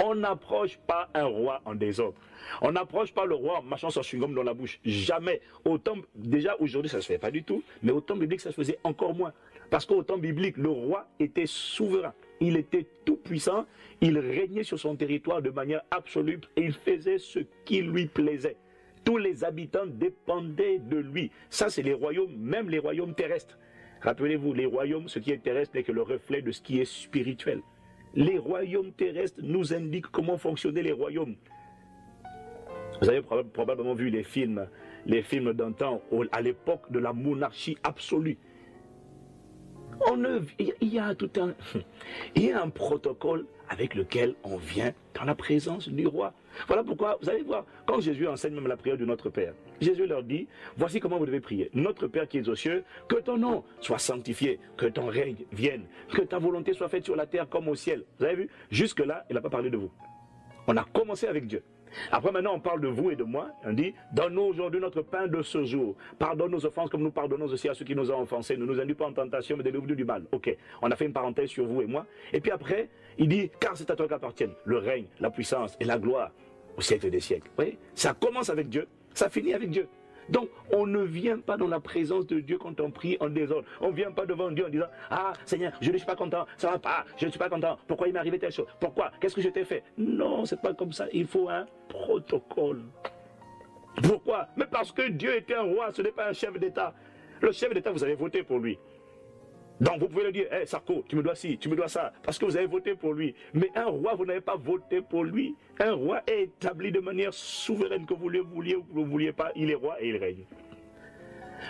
On 0.01 0.15
n'approche 0.15 0.77
pas 0.87 1.09
un 1.13 1.25
roi 1.25 1.61
en 1.65 1.75
désordre. 1.75 2.17
On 2.61 2.71
n'approche 2.71 3.13
pas 3.13 3.25
le 3.25 3.35
roi 3.35 3.59
en 3.59 3.63
marchant 3.63 3.89
son 3.89 4.01
chewing 4.01 4.33
dans 4.33 4.43
la 4.43 4.53
bouche. 4.53 4.79
Jamais. 4.83 5.41
Autant, 5.65 5.95
déjà 6.15 6.55
aujourd'hui, 6.59 6.89
ça 6.89 6.97
ne 6.97 7.01
se 7.01 7.07
fait 7.07 7.17
pas 7.17 7.31
du 7.31 7.43
tout, 7.43 7.63
mais 7.83 7.91
au 7.91 8.01
temps 8.01 8.15
biblique, 8.15 8.41
ça 8.41 8.51
se 8.51 8.55
faisait 8.55 8.79
encore 8.83 9.13
moins. 9.13 9.33
Parce 9.69 9.85
qu'au 9.85 10.03
temps 10.03 10.17
biblique, 10.17 10.57
le 10.57 10.69
roi 10.69 11.07
était 11.19 11.45
souverain. 11.45 12.13
Il 12.39 12.57
était 12.57 12.85
tout 13.05 13.17
puissant. 13.17 13.65
Il 14.01 14.17
régnait 14.19 14.63
sur 14.63 14.79
son 14.79 14.95
territoire 14.95 15.41
de 15.41 15.49
manière 15.49 15.81
absolue 15.91 16.39
et 16.55 16.61
il 16.61 16.73
faisait 16.73 17.17
ce 17.17 17.39
qui 17.65 17.81
lui 17.81 18.07
plaisait. 18.07 18.57
Tous 19.03 19.17
les 19.17 19.43
habitants 19.43 19.85
dépendaient 19.85 20.79
de 20.79 20.97
lui. 20.97 21.31
Ça, 21.49 21.69
c'est 21.69 21.81
les 21.81 21.93
royaumes, 21.93 22.35
même 22.37 22.69
les 22.69 22.79
royaumes 22.79 23.13
terrestres. 23.15 23.57
Rappelez-vous, 24.01 24.53
les 24.53 24.65
royaumes, 24.65 25.07
ce 25.07 25.19
qui 25.19 25.31
est 25.31 25.37
terrestre 25.41 25.75
n'est 25.75 25.83
que 25.83 25.91
le 25.91 26.01
reflet 26.01 26.41
de 26.41 26.51
ce 26.51 26.61
qui 26.61 26.79
est 26.79 26.85
spirituel. 26.85 27.61
Les 28.15 28.37
royaumes 28.37 28.91
terrestres 28.91 29.39
nous 29.41 29.73
indiquent 29.73 30.11
comment 30.11 30.37
fonctionnaient 30.37 30.83
les 30.83 30.91
royaumes. 30.91 31.35
Vous 33.01 33.09
avez 33.09 33.21
probablement 33.21 33.95
vu 33.95 34.09
les 34.09 34.23
films, 34.23 34.67
les 35.05 35.23
films 35.23 35.53
d'antan 35.53 36.01
à 36.31 36.41
l'époque 36.41 36.91
de 36.91 36.99
la 36.99 37.11
monarchie 37.11 37.77
absolue. 37.83 38.37
Il 40.59 40.93
y 40.93 40.99
a 40.99 41.07
un, 41.07 41.15
il 42.35 42.43
y 42.45 42.51
a 42.51 42.61
un 42.61 42.69
protocole 42.69 43.45
avec 43.69 43.95
lequel 43.95 44.35
on 44.43 44.57
vient 44.57 44.93
dans 45.15 45.23
la 45.23 45.35
présence 45.35 45.89
du 45.89 46.07
roi. 46.07 46.33
Voilà 46.67 46.83
pourquoi, 46.83 47.17
vous 47.21 47.29
allez 47.29 47.41
voir, 47.41 47.65
quand 47.85 47.99
Jésus 47.99 48.27
enseigne 48.27 48.53
même 48.53 48.67
la 48.67 48.77
prière 48.77 48.97
de 48.97 49.05
notre 49.05 49.29
Père, 49.29 49.53
Jésus 49.81 50.05
leur 50.05 50.23
dit, 50.23 50.47
voici 50.77 50.99
comment 50.99 51.17
vous 51.17 51.25
devez 51.25 51.39
prier. 51.39 51.69
Notre 51.73 52.07
Père 52.07 52.27
qui 52.27 52.37
est 52.37 52.47
aux 52.47 52.55
cieux, 52.55 52.83
que 53.07 53.15
ton 53.15 53.37
nom 53.37 53.63
soit 53.81 53.97
sanctifié, 53.97 54.59
que 54.77 54.85
ton 54.85 55.07
règne 55.07 55.45
vienne, 55.51 55.85
que 56.13 56.21
ta 56.21 56.37
volonté 56.37 56.73
soit 56.73 56.89
faite 56.89 57.05
sur 57.05 57.15
la 57.15 57.25
terre 57.25 57.49
comme 57.49 57.67
au 57.67 57.75
ciel. 57.75 58.03
Vous 58.19 58.25
avez 58.25 58.35
vu? 58.35 58.49
Jusque-là, 58.69 59.25
il 59.29 59.33
n'a 59.33 59.41
pas 59.41 59.49
parlé 59.49 59.69
de 59.69 59.77
vous. 59.77 59.91
On 60.67 60.77
a 60.77 60.83
commencé 60.83 61.27
avec 61.27 61.47
Dieu. 61.47 61.63
Après, 62.11 62.31
maintenant, 62.31 62.55
on 62.55 62.59
parle 62.59 62.81
de 62.81 62.87
vous 62.87 63.11
et 63.11 63.15
de 63.15 63.23
moi. 63.23 63.49
On 63.65 63.73
dit, 63.73 63.93
donne-nous 64.13 64.41
aujourd'hui 64.41 64.79
notre 64.79 65.01
pain 65.01 65.27
de 65.27 65.41
ce 65.41 65.63
jour. 65.63 65.95
Pardonne 66.19 66.51
nos 66.51 66.65
offenses 66.65 66.89
comme 66.89 67.03
nous 67.03 67.11
pardonnons 67.11 67.45
aussi 67.45 67.69
à 67.69 67.73
ceux 67.73 67.85
qui 67.85 67.95
nous 67.95 68.11
ont 68.11 68.21
offensés. 68.21 68.57
Ne 68.57 68.65
nous 68.65 68.79
induis 68.79 68.95
pas 68.95 69.05
en 69.05 69.13
tentation, 69.13 69.57
mais 69.57 69.63
délivre-nous 69.63 69.95
du 69.95 70.05
mal. 70.05 70.23
Ok, 70.31 70.55
on 70.81 70.91
a 70.91 70.95
fait 70.95 71.05
une 71.05 71.13
parenthèse 71.13 71.49
sur 71.49 71.65
vous 71.65 71.81
et 71.81 71.85
moi. 71.85 72.05
Et 72.31 72.39
puis 72.39 72.51
après, 72.51 72.89
il 73.17 73.27
dit, 73.27 73.49
car 73.59 73.77
c'est 73.77 73.89
à 73.89 73.95
toi 73.95 74.07
qu'appartiennent 74.07 74.53
le 74.65 74.77
règne, 74.77 75.05
la 75.19 75.29
puissance 75.29 75.77
et 75.79 75.85
la 75.85 75.97
gloire 75.97 76.31
au 76.77 76.81
siècle 76.81 77.09
des 77.09 77.19
siècles. 77.19 77.47
Vous 77.47 77.55
voyez? 77.55 77.77
Ça 77.93 78.13
commence 78.13 78.49
avec 78.49 78.69
Dieu, 78.69 78.87
ça 79.13 79.29
finit 79.29 79.53
avec 79.53 79.69
Dieu. 79.69 79.87
Donc, 80.29 80.49
on 80.71 80.85
ne 80.85 81.01
vient 81.01 81.39
pas 81.39 81.57
dans 81.57 81.67
la 81.67 81.79
présence 81.79 82.25
de 82.27 82.39
Dieu 82.39 82.57
quand 82.57 82.79
on 82.79 82.91
prie 82.91 83.17
en 83.19 83.29
désordre. 83.29 83.67
On 83.81 83.89
ne 83.89 83.95
vient 83.95 84.11
pas 84.11 84.25
devant 84.25 84.51
Dieu 84.51 84.65
en 84.65 84.69
disant 84.69 84.87
Ah, 85.09 85.33
Seigneur, 85.45 85.73
je 85.81 85.91
ne 85.91 85.97
suis 85.97 86.05
pas 86.05 86.15
content, 86.15 86.45
ça 86.57 86.71
va 86.71 86.79
pas, 86.79 87.05
je 87.17 87.25
ne 87.25 87.29
suis 87.31 87.39
pas 87.39 87.49
content, 87.49 87.77
pourquoi 87.87 88.07
il 88.07 88.13
m'est 88.13 88.19
arrivé 88.19 88.39
telle 88.39 88.51
chose? 88.51 88.67
Pourquoi? 88.79 89.11
Qu'est-ce 89.19 89.35
que 89.35 89.41
je 89.41 89.49
t'ai 89.49 89.65
fait 89.65 89.83
Non, 89.97 90.45
c'est 90.45 90.61
pas 90.61 90.73
comme 90.73 90.93
ça. 90.93 91.07
Il 91.13 91.27
faut 91.27 91.49
un 91.49 91.65
protocole. 91.89 92.83
Pourquoi? 94.01 94.47
Mais 94.57 94.65
parce 94.65 94.91
que 94.91 95.09
Dieu 95.09 95.35
était 95.35 95.55
un 95.55 95.63
roi, 95.63 95.91
ce 95.91 96.01
n'est 96.01 96.11
pas 96.11 96.29
un 96.29 96.33
chef 96.33 96.57
d'État. 96.59 96.93
Le 97.41 97.51
chef 97.51 97.73
d'État, 97.73 97.91
vous 97.91 98.03
avez 98.03 98.15
voté 98.15 98.43
pour 98.43 98.59
lui. 98.59 98.77
Donc 99.83 99.99
vous 99.99 100.07
pouvez 100.07 100.23
le 100.23 100.31
dire, 100.31 100.45
hé 100.53 100.65
Sarko, 100.65 101.03
tu 101.09 101.17
me 101.17 101.21
dois 101.21 101.35
ci, 101.35 101.57
tu 101.57 101.67
me 101.67 101.75
dois 101.75 101.89
ça, 101.89 102.13
parce 102.23 102.39
que 102.39 102.45
vous 102.45 102.55
avez 102.55 102.67
voté 102.67 102.95
pour 102.95 103.13
lui. 103.13 103.35
Mais 103.53 103.69
un 103.75 103.87
roi, 103.87 104.15
vous 104.15 104.25
n'avez 104.25 104.39
pas 104.39 104.55
voté 104.55 105.01
pour 105.01 105.25
lui. 105.25 105.55
Un 105.77 105.91
roi 105.91 106.21
est 106.25 106.43
établi 106.43 106.89
de 106.89 107.01
manière 107.01 107.33
souveraine, 107.33 108.05
que 108.05 108.13
vous 108.13 108.29
le 108.29 108.39
vouliez 108.39 108.75
ou 108.75 108.83
que 108.83 108.93
vous 108.93 109.01
ne 109.01 109.09
vouliez 109.09 109.33
pas, 109.33 109.51
il 109.57 109.69
est 109.69 109.75
roi 109.75 110.01
et 110.01 110.07
il 110.07 110.15
règne. 110.15 110.45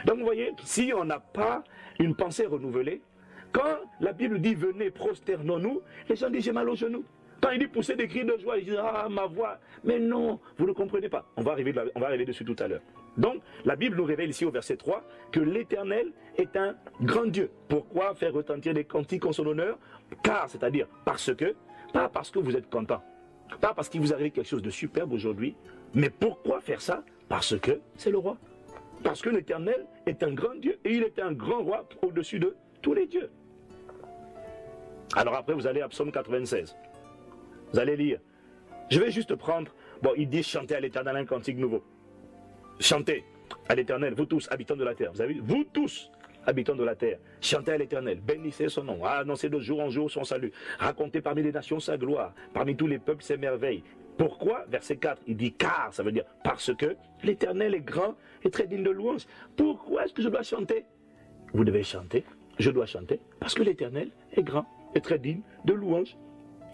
Donc 0.05 0.19
vous 0.19 0.25
voyez, 0.25 0.51
si 0.63 0.93
on 0.95 1.05
n'a 1.05 1.19
pas 1.19 1.63
une 1.99 2.15
pensée 2.15 2.45
renouvelée, 2.45 3.01
quand 3.51 3.79
la 3.99 4.13
Bible 4.13 4.39
dit 4.39 4.53
venez, 4.53 4.91
prosternons-nous, 4.91 5.81
les 6.07 6.15
gens 6.15 6.29
disent 6.29 6.43
j'ai 6.43 6.51
mal 6.51 6.69
aux 6.69 6.75
genoux. 6.75 7.05
Quand 7.41 7.49
il 7.49 7.59
dit 7.59 7.67
pousser 7.67 7.95
des 7.95 8.07
cris 8.07 8.23
de 8.23 8.37
joie, 8.37 8.59
ils 8.59 8.65
disent 8.65 8.79
ah 8.79 9.07
ma 9.09 9.25
voix. 9.25 9.59
Mais 9.83 9.99
non, 9.99 10.39
vous 10.57 10.67
ne 10.67 10.71
comprenez 10.71 11.09
pas. 11.09 11.25
On 11.35 11.41
va 11.41 11.51
arriver, 11.51 11.73
on 11.95 11.99
va 11.99 12.07
arriver 12.07 12.25
dessus 12.25 12.45
tout 12.45 12.55
à 12.59 12.67
l'heure. 12.67 12.81
Donc, 13.17 13.41
la 13.65 13.75
Bible 13.75 13.97
nous 13.97 14.05
révèle 14.05 14.29
ici 14.29 14.45
au 14.45 14.51
verset 14.51 14.77
3 14.77 15.03
que 15.31 15.39
l'Éternel 15.39 16.11
est 16.37 16.55
un 16.55 16.75
grand 17.01 17.25
Dieu. 17.25 17.51
Pourquoi 17.67 18.13
faire 18.15 18.33
retentir 18.33 18.73
des 18.73 18.83
cantiques 18.83 19.25
en 19.25 19.33
son 19.33 19.45
honneur? 19.45 19.77
Car, 20.23 20.49
c'est-à-dire 20.49 20.87
parce 21.05 21.33
que, 21.33 21.55
pas 21.91 22.09
parce 22.09 22.31
que 22.31 22.39
vous 22.39 22.55
êtes 22.55 22.69
content, 22.69 23.01
pas 23.59 23.73
parce 23.73 23.89
qu'il 23.89 24.01
vous 24.01 24.13
arrive 24.13 24.31
quelque 24.31 24.47
chose 24.47 24.61
de 24.61 24.69
superbe 24.69 25.13
aujourd'hui, 25.13 25.55
mais 25.93 26.09
pourquoi 26.09 26.59
faire 26.61 26.81
ça? 26.81 27.03
Parce 27.29 27.57
que 27.59 27.79
c'est 27.95 28.11
le 28.11 28.17
roi. 28.17 28.37
Parce 29.03 29.21
que 29.21 29.29
l'Éternel 29.29 29.85
est 30.05 30.23
un 30.23 30.33
grand 30.33 30.55
Dieu 30.55 30.79
et 30.83 30.93
il 30.93 31.03
est 31.03 31.19
un 31.19 31.33
grand 31.33 31.63
roi 31.63 31.87
au-dessus 32.01 32.39
de 32.39 32.55
tous 32.81 32.93
les 32.93 33.05
dieux. 33.05 33.29
Alors 35.15 35.35
après, 35.35 35.53
vous 35.53 35.67
allez 35.67 35.81
à 35.81 35.89
Psaume 35.89 36.11
96. 36.11 36.75
Vous 37.71 37.79
allez 37.79 37.95
lire. 37.95 38.19
Je 38.89 38.99
vais 38.99 39.11
juste 39.11 39.35
prendre. 39.35 39.71
Bon, 40.01 40.11
il 40.17 40.29
dit 40.29 40.43
chanter 40.43 40.75
à 40.75 40.79
l'Éternel 40.79 41.15
un 41.17 41.25
cantique 41.25 41.57
nouveau. 41.57 41.83
Chantez 42.79 43.23
à 43.69 43.75
l'Éternel, 43.75 44.13
vous 44.13 44.25
tous, 44.25 44.47
habitants 44.51 44.75
de 44.75 44.83
la 44.83 44.95
terre. 44.95 45.11
Vous 45.13 45.21
avez 45.21 45.35
vu? 45.35 45.41
Vous 45.43 45.63
tous, 45.71 46.11
habitants 46.45 46.75
de 46.75 46.83
la 46.83 46.95
terre, 46.95 47.19
chantez 47.41 47.71
à 47.71 47.77
l'Éternel, 47.77 48.19
bénissez 48.21 48.69
son 48.69 48.83
nom, 48.83 49.03
annoncez 49.05 49.49
de 49.49 49.59
jour 49.59 49.79
en 49.79 49.89
jour 49.89 50.09
son 50.09 50.23
salut, 50.23 50.51
racontez 50.79 51.21
parmi 51.21 51.43
les 51.43 51.51
nations 51.51 51.79
sa 51.79 51.97
gloire, 51.97 52.33
parmi 52.53 52.75
tous 52.75 52.87
les 52.87 52.99
peuples 52.99 53.23
ses 53.23 53.37
merveilles. 53.37 53.83
Pourquoi? 54.17 54.65
Verset 54.67 54.97
4, 54.97 55.23
il 55.27 55.37
dit 55.37 55.53
car, 55.53 55.89
ça 55.91 56.03
veut 56.03 56.11
dire 56.11 56.25
parce 56.43 56.73
que 56.75 56.95
l'Éternel 57.23 57.73
est 57.73 57.81
grand 57.81 58.15
et 58.43 58.49
très 58.49 58.67
digne 58.67 58.83
de 58.83 58.91
louange. 58.91 59.25
Pourquoi 59.55 60.05
est-ce 60.05 60.13
que 60.13 60.21
je 60.21 60.29
dois 60.29 60.43
chanter? 60.43 60.85
Vous 61.53 61.63
devez 61.63 61.83
chanter, 61.83 62.23
je 62.59 62.69
dois 62.71 62.85
chanter, 62.85 63.19
parce 63.39 63.53
que 63.53 63.63
l'Éternel 63.63 64.09
est 64.35 64.43
grand 64.43 64.65
et 64.95 65.01
très 65.01 65.19
digne 65.19 65.41
de 65.65 65.73
louange. 65.73 66.15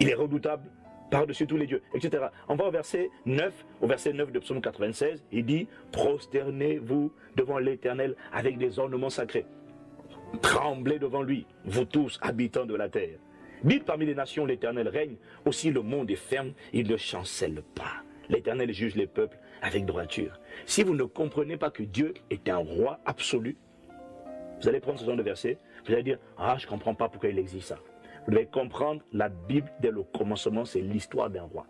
Il 0.00 0.08
est 0.08 0.14
redoutable 0.14 0.70
par-dessus 1.10 1.46
tous 1.46 1.56
les 1.56 1.66
dieux, 1.66 1.82
etc. 1.94 2.26
On 2.48 2.54
va 2.54 2.66
au 2.66 2.70
verset 2.70 3.10
9, 3.26 3.52
au 3.80 3.86
verset 3.86 4.12
9 4.12 4.32
de 4.32 4.38
Psaume 4.38 4.60
96, 4.60 5.24
il 5.32 5.44
dit, 5.44 5.66
prosternez-vous 5.92 7.12
devant 7.36 7.58
l'Éternel 7.58 8.16
avec 8.32 8.58
des 8.58 8.78
ornements 8.78 9.10
sacrés. 9.10 9.44
Tremblez 10.42 10.98
devant 10.98 11.22
lui, 11.22 11.46
vous 11.64 11.84
tous 11.84 12.18
habitants 12.22 12.66
de 12.66 12.74
la 12.74 12.88
terre. 12.88 13.18
Dites 13.62 13.84
parmi 13.84 14.06
les 14.06 14.14
nations, 14.14 14.46
l'Éternel 14.46 14.88
règne, 14.88 15.16
aussi 15.44 15.70
le 15.70 15.82
monde 15.82 16.10
est 16.10 16.16
ferme, 16.16 16.52
il 16.72 16.88
ne 16.88 16.96
chancelle 16.96 17.62
pas. 17.74 18.02
L'Éternel 18.28 18.72
juge 18.72 18.94
les 18.94 19.06
peuples 19.06 19.38
avec 19.60 19.84
droiture. 19.84 20.40
Si 20.64 20.82
vous 20.82 20.94
ne 20.94 21.04
comprenez 21.04 21.56
pas 21.56 21.70
que 21.70 21.82
Dieu 21.82 22.14
est 22.30 22.48
un 22.48 22.56
roi 22.56 23.00
absolu, 23.04 23.56
vous 24.60 24.68
allez 24.68 24.80
prendre 24.80 24.98
ce 24.98 25.04
genre 25.04 25.16
de 25.16 25.22
verset, 25.22 25.58
vous 25.86 25.92
allez 25.92 26.02
dire, 26.02 26.18
ah, 26.38 26.56
je 26.58 26.66
ne 26.66 26.70
comprends 26.70 26.94
pas 26.94 27.08
pourquoi 27.08 27.30
il 27.30 27.38
existe 27.38 27.68
ça. 27.68 27.78
Vous 28.26 28.32
devez 28.32 28.46
comprendre 28.46 29.02
la 29.12 29.28
Bible 29.28 29.70
dès 29.80 29.90
le 29.90 30.02
commencement, 30.02 30.64
c'est 30.64 30.80
l'histoire 30.80 31.30
d'un 31.30 31.42
roi. 31.42 31.66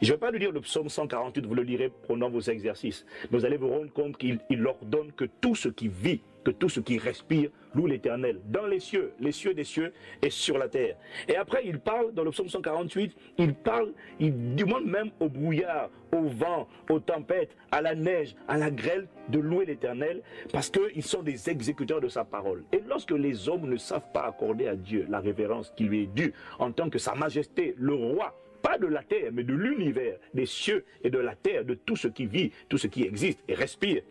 Je 0.00 0.08
ne 0.08 0.12
vais 0.12 0.18
pas 0.18 0.30
lui 0.30 0.38
dire 0.38 0.52
le 0.52 0.60
psaume 0.60 0.88
148, 0.88 1.46
vous 1.46 1.54
le 1.54 1.62
lirez 1.62 1.90
pendant 2.06 2.28
vos 2.28 2.40
exercices. 2.40 3.06
Mais 3.30 3.38
vous 3.38 3.44
allez 3.44 3.56
vous 3.56 3.68
rendre 3.68 3.92
compte 3.92 4.16
qu'il 4.16 4.40
ordonne 4.66 5.12
que 5.12 5.24
tout 5.24 5.54
ce 5.54 5.68
qui 5.68 5.88
vit, 5.88 6.20
que 6.44 6.50
tout 6.50 6.68
ce 6.68 6.80
qui 6.80 6.98
respire 6.98 7.50
loue 7.74 7.86
l'Éternel 7.86 8.40
dans 8.46 8.66
les 8.66 8.80
cieux, 8.80 9.12
les 9.20 9.32
cieux 9.32 9.54
des 9.54 9.64
cieux 9.64 9.92
et 10.22 10.30
sur 10.30 10.58
la 10.58 10.68
terre. 10.68 10.96
Et 11.28 11.36
après, 11.36 11.62
il 11.64 11.78
parle, 11.78 12.12
dans 12.12 12.24
le 12.24 12.30
psaume 12.30 12.48
148, 12.48 13.16
il 13.38 13.54
parle, 13.54 13.92
il 14.20 14.54
demande 14.54 14.84
même 14.84 15.10
au 15.20 15.28
brouillard, 15.28 15.90
au 16.12 16.22
vent, 16.22 16.68
aux 16.90 17.00
tempêtes, 17.00 17.56
à 17.70 17.80
la 17.80 17.94
neige, 17.94 18.34
à 18.48 18.58
la 18.58 18.70
grêle 18.70 19.08
de 19.28 19.38
louer 19.38 19.64
l'Éternel 19.64 20.22
parce 20.52 20.70
qu'ils 20.70 21.02
sont 21.02 21.22
des 21.22 21.48
exécuteurs 21.48 22.00
de 22.00 22.08
sa 22.08 22.24
parole. 22.24 22.64
Et 22.72 22.82
lorsque 22.86 23.12
les 23.12 23.48
hommes 23.48 23.68
ne 23.68 23.76
savent 23.76 24.12
pas 24.12 24.26
accorder 24.26 24.66
à 24.66 24.76
Dieu 24.76 25.06
la 25.08 25.20
révérence 25.20 25.72
qui 25.76 25.84
lui 25.84 26.02
est 26.02 26.14
due 26.14 26.32
en 26.58 26.72
tant 26.72 26.90
que 26.90 26.98
sa 26.98 27.14
majesté, 27.14 27.74
le 27.78 27.94
roi, 27.94 28.36
pas 28.62 28.78
de 28.78 28.86
la 28.86 29.02
terre, 29.02 29.30
mais 29.32 29.42
de 29.42 29.54
l'univers, 29.54 30.18
des 30.34 30.46
cieux 30.46 30.84
et 31.02 31.10
de 31.10 31.18
la 31.18 31.34
terre, 31.34 31.64
de 31.64 31.74
tout 31.74 31.96
ce 31.96 32.08
qui 32.08 32.26
vit, 32.26 32.52
tout 32.68 32.78
ce 32.78 32.86
qui 32.86 33.02
existe 33.02 33.40
et 33.48 33.54
respire. 33.54 34.02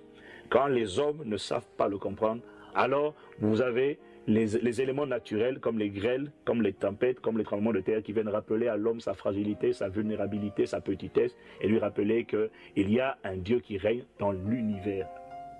Quand 0.52 0.68
les 0.68 1.00
hommes 1.00 1.22
ne 1.24 1.38
savent 1.38 1.70
pas 1.78 1.88
le 1.88 1.98
comprendre, 1.98 2.42
alors 2.76 3.16
vous 3.40 3.62
avez 3.62 3.98
les, 4.28 4.82
éléments 4.82 5.08
naturels 5.08 5.62
comme 5.62 5.80
les 5.80 5.90
grêles, 5.90 6.30
comme 6.44 6.62
les 6.62 6.74
tempêtes, 6.74 7.22
comme 7.22 7.38
les 7.38 7.46
tremblements 7.46 7.72
de 7.72 7.80
terre 7.80 8.04
qui 8.04 8.12
viennent 8.12 8.28
rappeler 8.28 8.68
à 8.68 8.76
l'homme 8.76 9.00
sa 9.00 9.14
fragilité, 9.14 9.72
sa 9.72 9.88
vulnérabilité, 9.88 10.66
sa 10.66 10.82
petitesse 10.82 11.38
et 11.62 11.70
lui 11.70 11.80
rappeler 11.80 12.26
qu'il 12.26 12.92
y 12.92 13.00
a 13.00 13.18
un 13.24 13.38
Dieu 13.38 13.62
qui 13.62 13.78
règne 13.78 14.04
dans 14.20 14.34
l'univers 14.34 15.08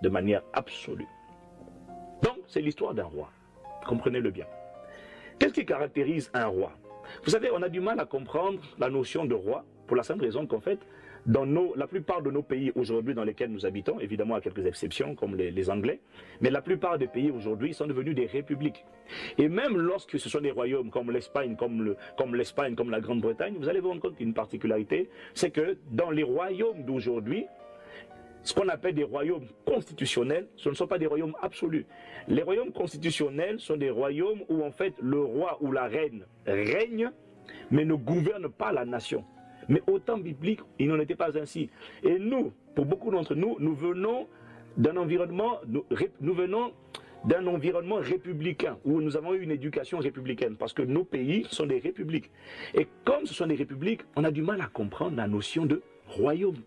de 0.04 0.10
manière 0.10 0.44
absolue. 0.52 1.08
Donc 2.22 2.40
c'est 2.48 2.62
l'histoire 2.62 2.94
d'un 2.94 3.06
roi. 3.06 3.32
Comprenez-le 3.88 4.30
bien. 4.30 4.46
Qu'est-ce 5.40 5.54
qui 5.54 5.66
caractérise 5.66 6.30
un 6.34 6.48
roi? 6.48 6.74
Vous 7.24 7.32
savez, 7.32 7.50
on 7.52 7.62
a 7.62 7.70
du 7.70 7.80
mal 7.80 7.98
à 8.02 8.06
comprendre 8.06 8.60
la 8.78 8.90
notion 8.90 9.24
de 9.24 9.36
roi 9.36 9.64
pour 9.88 9.96
la 9.96 10.04
simple 10.04 10.26
raison 10.26 10.46
qu'en 10.46 10.60
fait, 10.60 10.80
dans 11.26 11.46
la 11.76 11.88
plupart 11.88 12.22
de 12.22 12.32
nos 12.32 12.42
pays 12.42 12.72
aujourd'hui 12.76 13.14
dans 13.14 13.24
lesquels 13.24 13.52
nous 13.52 13.66
habitons, 13.66 14.00
évidemment 14.00 14.36
à 14.36 14.42
quelques 14.42 14.66
exceptions 14.66 15.16
comme 15.16 15.36
les, 15.36 15.70
Anglais, 15.70 16.00
mais 16.42 16.50
la 16.50 16.62
plupart 16.62 16.98
des 16.98 17.08
pays 17.08 17.32
aujourd'hui 17.32 17.74
sont 17.74 17.88
devenus 17.88 18.16
des 18.16 18.26
républiques. 18.26 18.86
Et 19.38 19.48
même 19.48 19.78
lorsque 19.78 20.20
ce 20.20 20.30
sont 20.30 20.42
des 20.42 20.52
royaumes 20.52 20.90
comme 20.90 21.12
l'Espagne, 21.12 21.56
comme 21.56 22.36
l'Espagne, 22.36 22.76
comme 22.76 22.90
la 22.90 23.00
Grande-Bretagne, 23.00 23.56
vous 23.58 23.70
allez 23.70 23.80
vous 23.80 23.90
rendre 23.90 24.02
compte 24.02 24.16
qu'une 24.16 24.34
particularité, 24.34 25.10
c'est 25.34 25.52
que 25.52 25.78
dans 25.92 26.10
les 26.10 26.24
royaumes 26.24 26.84
d'aujourd'hui, 26.84 27.46
ce 28.44 28.56
qu'on 28.56 28.68
appelle 28.70 28.96
des 28.96 29.04
royaumes 29.04 29.46
constitutionnels, 29.66 30.48
ce 30.56 30.70
ne 30.70 30.74
sont 30.74 30.88
pas 30.88 30.98
des 30.98 31.06
royaumes 31.06 31.36
absolus. 31.42 31.86
Les 32.28 32.42
royaumes 32.42 32.72
constitutionnels 32.72 33.60
sont 33.60 33.78
des 33.78 33.92
royaumes 33.92 34.42
où 34.50 34.64
en 34.64 34.72
fait 34.72 34.96
le 35.00 35.20
roi 35.20 35.58
ou 35.62 35.72
la 35.72 35.86
reine 35.88 36.26
règne, 36.48 37.12
mais 37.70 37.86
ne 37.86 37.94
gouverne 37.94 38.50
pas 38.50 38.72
la 38.72 38.86
nation. 38.86 39.24
Mais 39.70 39.82
au 39.88 40.00
temps 40.00 40.18
biblique, 40.18 40.62
il 40.80 40.88
n'en 40.88 41.00
était 41.00 41.16
pas 41.16 41.38
ainsi. 41.38 41.70
Et 42.04 42.20
nous, 42.20 42.52
pour 42.76 42.86
beaucoup 42.86 43.12
d'entre 43.12 43.36
nous, 43.36 43.58
nous 43.60 43.74
venons 43.74 44.28
d'un 44.78 44.98
environnement, 44.98 45.60
nous, 45.68 46.34
venons 46.34 46.72
d'un 47.26 47.46
environnement 47.48 47.98
républicain, 47.98 48.78
où 48.86 49.02
nous 49.02 49.18
avons 49.18 49.34
eu 49.34 49.42
une 49.42 49.52
éducation 49.52 50.00
républicaine, 50.00 50.56
parce 50.56 50.74
que 50.74 50.82
nos 50.82 51.04
pays 51.04 51.46
sont 51.50 51.66
des 51.66 51.80
républiques. 51.80 52.32
Et 52.74 52.88
comme 53.04 53.26
ce 53.26 53.34
sont 53.34 53.48
des 53.48 53.56
républiques, 53.56 54.02
on 54.16 54.24
a 54.24 54.32
du 54.32 54.42
mal 54.42 54.62
à 54.62 54.68
comprendre 54.68 55.18
la 55.18 55.28
notion 55.28 55.66
de 55.66 55.82
royaume. 56.08 56.58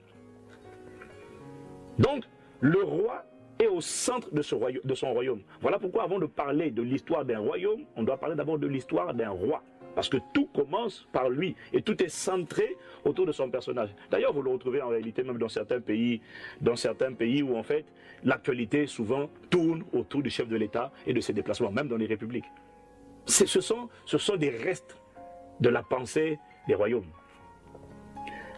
Donc, 1.99 2.25
le 2.61 2.83
roi 2.83 3.25
est 3.59 3.67
au 3.67 3.81
centre 3.81 4.33
de, 4.35 4.43
son 4.43 4.59
royaume. 4.59 5.41
Voilà 5.61 5.79
pourquoi 5.79 6.05
avant 6.05 6.19
de 6.19 6.27
parler 6.27 6.71
de 6.71 6.83
l'histoire 6.83 7.25
d'un 7.25 7.39
royaume, 7.39 7.85
on 7.97 8.03
doit 8.03 8.17
parler 8.17 8.35
d'abord 8.35 8.59
de 8.59 8.67
l'histoire 8.67 9.15
d'un 9.15 9.31
roi. 9.31 9.63
Parce 9.95 10.09
que 10.09 10.17
tout 10.33 10.47
commence 10.47 11.07
par 11.13 11.29
lui 11.29 11.55
et 11.73 11.83
tout 11.83 12.03
est 12.03 12.09
centré 12.09 12.77
autour 13.05 13.27
de 13.27 13.33
son 13.33 13.49
personnage. 13.49 13.91
D'ailleurs, 14.11 14.33
vous 14.33 14.43
le 14.43 14.51
retrouvez 14.51 14.83
en 14.83 14.89
réalité 14.89 15.23
même 15.23 15.39
dans 15.39 15.49
certains 15.49 15.81
pays, 15.81 16.21
dans 16.61 16.77
certains 16.77 17.13
pays 17.13 17.43
où 17.43 17.57
en 17.57 17.63
fait 17.63 17.85
l'actualité 18.25 18.87
souvent 18.87 19.31
tourne 19.51 19.85
autour 19.93 20.23
du 20.23 20.31
chef 20.31 20.49
de 20.49 20.57
l'État 20.57 20.93
et 21.07 21.13
de 21.13 21.21
ses 21.21 21.33
déplacements, 21.33 21.71
même 21.71 21.89
dans 21.89 21.97
les 21.97 22.07
républiques. 22.07 22.51
Ce 23.27 23.47
sont, 23.47 23.89
ce 24.05 24.19
sont 24.19 24.37
des 24.37 24.51
restes 24.51 24.97
de 25.61 25.69
la 25.69 25.83
pensée 25.83 26.39
des 26.67 26.75
royaumes. 26.75 27.07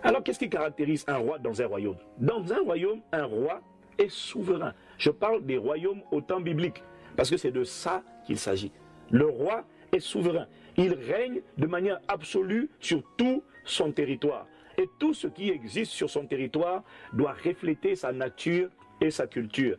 Alors 0.03 0.22
qu'est-ce 0.22 0.38
qui 0.38 0.49
caractérise 0.49 1.05
un 1.09 1.16
roi 1.16 1.38
dans 1.38 1.61
un 1.61 1.66
royaume? 1.66 1.96
Dans 2.18 2.53
un 2.53 2.61
royaume, 2.61 3.01
un 3.12 3.25
roi 3.25 3.61
est 3.99 4.11
souverain. 4.11 4.72
Je 4.99 5.11
parle 5.11 5.44
des 5.44 5.59
royaumes 5.59 6.03
au 6.11 6.20
temps 6.20 6.40
biblique, 6.40 6.83
parce 7.16 7.31
que 7.31 7.37
c'est 7.37 7.51
de 7.51 7.64
ça 7.64 8.03
qu'il 8.25 8.38
s'agit. 8.38 8.72
Le 9.11 9.27
roi 9.27 9.64
est 9.92 10.01
souverain. 10.01 10.46
Il 10.77 10.94
règne 10.94 11.40
de 11.57 11.66
manière 11.66 12.01
absolue 12.09 12.68
sur 12.81 13.03
tout 13.16 13.42
son 13.64 13.92
territoire. 13.92 14.46
Et 14.79 14.88
tout 14.99 15.14
ce 15.14 15.27
qui 15.27 15.51
existe 15.51 15.92
sur 15.92 16.11
son 16.11 16.27
territoire 16.27 16.83
doit 17.12 17.33
refléter 17.33 17.96
sa 17.96 18.12
nature 18.12 18.68
et 19.01 19.11
sa 19.11 19.27
culture. 19.27 19.77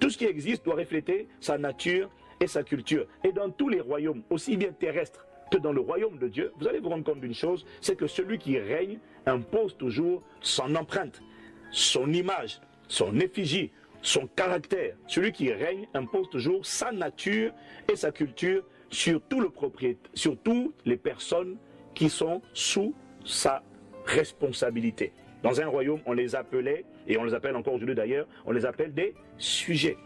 Tout 0.00 0.10
ce 0.10 0.18
qui 0.18 0.26
existe 0.26 0.64
doit 0.64 0.74
refléter 0.74 1.28
sa 1.40 1.56
nature 1.56 2.10
et 2.40 2.46
sa 2.46 2.62
culture. 2.62 3.06
Et 3.22 3.32
dans 3.32 3.50
tous 3.50 3.68
les 3.68 3.80
royaumes, 3.80 4.22
aussi 4.30 4.56
bien 4.56 4.72
terrestres 4.72 5.26
que 5.50 5.58
dans 5.58 5.72
le 5.72 5.80
royaume 5.80 6.18
de 6.18 6.28
Dieu, 6.28 6.52
vous 6.58 6.66
allez 6.66 6.80
vous 6.80 6.88
rendre 6.88 7.04
compte 7.04 7.20
d'une 7.20 7.34
chose, 7.34 7.64
c'est 7.80 7.96
que 7.96 8.06
celui 8.06 8.38
qui 8.38 8.58
règne 8.58 8.98
impose 9.26 9.76
toujours 9.76 10.22
son 10.40 10.74
empreinte, 10.74 11.22
son 11.70 12.12
image, 12.12 12.60
son 12.88 13.18
effigie, 13.20 13.70
son 14.02 14.26
caractère. 14.26 14.96
Celui 15.06 15.32
qui 15.32 15.52
règne 15.52 15.86
impose 15.94 16.28
toujours 16.28 16.66
sa 16.66 16.92
nature 16.92 17.52
et 17.90 17.96
sa 17.96 18.12
culture 18.12 18.64
sur 18.94 19.20
tout 19.22 19.40
le 19.40 19.50
propriétaire, 19.50 20.10
sur 20.14 20.36
toutes 20.38 20.76
les 20.84 20.96
personnes 20.96 21.56
qui 21.94 22.08
sont 22.08 22.40
sous 22.52 22.94
sa 23.24 23.62
responsabilité. 24.06 25.12
Dans 25.42 25.60
un 25.60 25.66
royaume, 25.66 26.00
on 26.06 26.12
les 26.12 26.36
appelait, 26.36 26.84
et 27.08 27.18
on 27.18 27.24
les 27.24 27.34
appelle 27.34 27.56
encore 27.56 27.74
aujourd'hui 27.74 27.96
d'ailleurs, 27.96 28.28
on 28.46 28.52
les 28.52 28.64
appelle 28.64 28.94
des 28.94 29.14
sujets. 29.36 29.96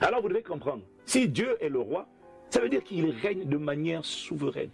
Alors 0.00 0.22
vous 0.22 0.28
devez 0.28 0.42
comprendre, 0.42 0.82
si 1.04 1.28
Dieu 1.28 1.56
est 1.60 1.68
le 1.68 1.80
roi, 1.80 2.06
ça 2.48 2.60
veut 2.60 2.68
dire 2.68 2.84
qu'il 2.84 3.10
règne 3.10 3.44
de 3.44 3.56
manière 3.56 4.04
souveraine, 4.04 4.70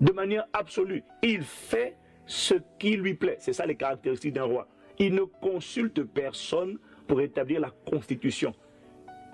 de 0.00 0.12
manière 0.12 0.46
absolue. 0.52 1.04
Il 1.22 1.42
fait 1.42 1.96
ce 2.26 2.54
qui 2.80 2.96
lui 2.96 3.14
plaît. 3.14 3.36
C'est 3.38 3.52
ça 3.52 3.66
les 3.66 3.76
caractéristiques 3.76 4.34
d'un 4.34 4.44
roi. 4.44 4.66
Il 4.98 5.14
ne 5.14 5.22
consulte 5.22 6.02
personne 6.02 6.78
pour 7.06 7.20
établir 7.20 7.60
la 7.60 7.70
constitution. 7.88 8.52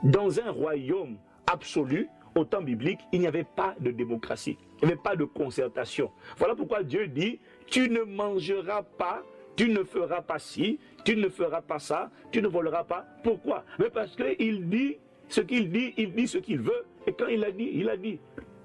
Dans 0.03 0.41
un 0.41 0.51
royaume 0.51 1.17
absolu, 1.47 2.09
au 2.37 2.45
temps 2.45 2.63
biblique, 2.63 3.01
il 3.13 3.21
n'y 3.21 3.27
avait 3.27 3.45
pas 3.45 3.75
de 3.81 3.91
démocratie, 3.91 4.59
il 4.81 4.87
n'y 4.87 4.93
avait 4.93 5.03
pas 5.03 5.17
de 5.17 5.25
concertation. 5.25 6.11
Voilà 6.37 6.55
pourquoi 6.55 6.83
Dieu 6.83 7.09
dit, 7.09 7.41
tu 7.67 7.89
ne 7.89 8.03
mangeras 8.03 8.83
pas, 8.83 9.23
tu 9.57 9.71
ne 9.71 9.83
feras 9.83 10.21
pas 10.21 10.39
ci, 10.39 10.79
tu 11.05 11.17
ne 11.17 11.29
feras 11.29 11.63
pas 11.63 11.79
ça, 11.79 12.11
tu 12.31 12.43
ne 12.43 12.49
voleras 12.49 12.85
pas. 12.85 13.07
Pourquoi? 13.25 13.65
Mais 13.79 13.91
parce 13.91 14.15
qu'il 14.15 14.69
dit 14.69 14.99
ce 15.29 15.41
qu'il 15.41 15.71
dit, 15.71 15.95
il 15.97 16.13
dit 16.13 16.29
ce 16.29 16.39
qu'il 16.39 16.61
veut, 16.61 16.85
et 17.07 17.13
quand 17.13 17.27
il 17.27 17.43
a 17.45 17.51
dit, 17.51 17.71
il 17.73 17.89
a 17.89 17.97
dit. 17.97 18.21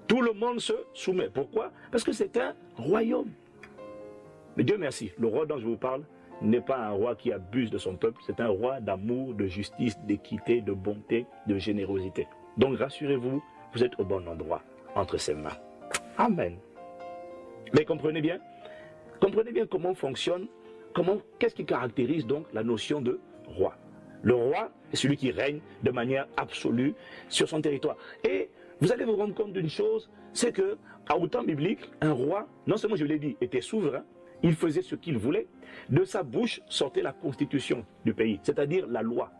Tout 0.06 0.20
le 0.20 0.32
monde 0.32 0.60
se 0.60 0.74
soumet. 0.92 1.30
Pourquoi? 1.32 1.72
Parce 1.90 2.04
que 2.04 2.12
c'est 2.12 2.36
un 2.36 2.54
royaume. 2.76 3.30
Mais 4.56 4.64
Dieu 4.64 4.76
merci, 4.76 5.10
le 5.18 5.26
roi 5.26 5.46
dont 5.46 5.58
je 5.58 5.64
vous 5.64 5.78
parle 5.78 6.02
n'est 6.42 6.60
pas 6.60 6.76
un 6.76 6.90
roi 6.90 7.14
qui 7.14 7.32
abuse 7.32 7.70
de 7.70 7.78
son 7.78 7.96
peuple, 7.96 8.20
c'est 8.26 8.40
un 8.40 8.48
roi 8.48 8.80
d'amour, 8.80 9.32
de 9.32 9.46
justice, 9.46 9.98
d'équité, 10.00 10.60
de 10.60 10.72
bonté, 10.72 11.24
de 11.46 11.56
générosité. 11.56 12.26
Donc 12.58 12.78
rassurez-vous, 12.78 13.42
vous 13.74 13.82
êtes 13.82 13.98
au 13.98 14.04
bon 14.04 14.26
endroit, 14.28 14.62
entre 14.94 15.16
ses 15.16 15.34
mains. 15.34 15.56
Amen. 16.18 16.56
Mais 17.74 17.84
comprenez 17.84 18.20
bien, 18.20 18.38
comprenez 19.20 19.52
bien 19.52 19.66
comment 19.66 19.94
fonctionne, 19.94 20.46
comment, 20.94 21.18
qu'est-ce 21.38 21.54
qui 21.54 21.64
caractérise 21.64 22.26
donc 22.26 22.46
la 22.52 22.62
notion 22.62 23.00
de 23.00 23.20
roi. 23.46 23.76
Le 24.22 24.34
roi 24.34 24.70
est 24.92 24.96
celui 24.96 25.16
qui 25.16 25.30
règne 25.30 25.60
de 25.82 25.90
manière 25.90 26.28
absolue 26.36 26.94
sur 27.28 27.48
son 27.48 27.60
territoire. 27.60 27.96
Et 28.28 28.50
vous 28.80 28.92
allez 28.92 29.04
vous 29.04 29.16
rendre 29.16 29.34
compte 29.34 29.52
d'une 29.52 29.70
chose, 29.70 30.10
c'est 30.32 30.52
que, 30.52 30.76
à 31.08 31.16
autant 31.16 31.42
biblique, 31.42 31.90
un 32.00 32.12
roi, 32.12 32.46
non 32.66 32.76
seulement 32.76 32.96
je 32.96 33.04
l'ai 33.04 33.18
dit, 33.18 33.36
était 33.40 33.60
souverain, 33.60 34.04
il 34.42 34.54
faisait 34.54 34.82
ce 34.82 34.94
qu'il 34.94 35.18
voulait. 35.18 35.46
De 35.88 36.04
sa 36.04 36.22
bouche 36.22 36.60
sortait 36.66 37.02
la 37.02 37.12
constitution 37.12 37.84
du 38.04 38.12
pays, 38.12 38.38
c'est-à-dire 38.42 38.86
la 38.86 39.02
loi. 39.02 39.30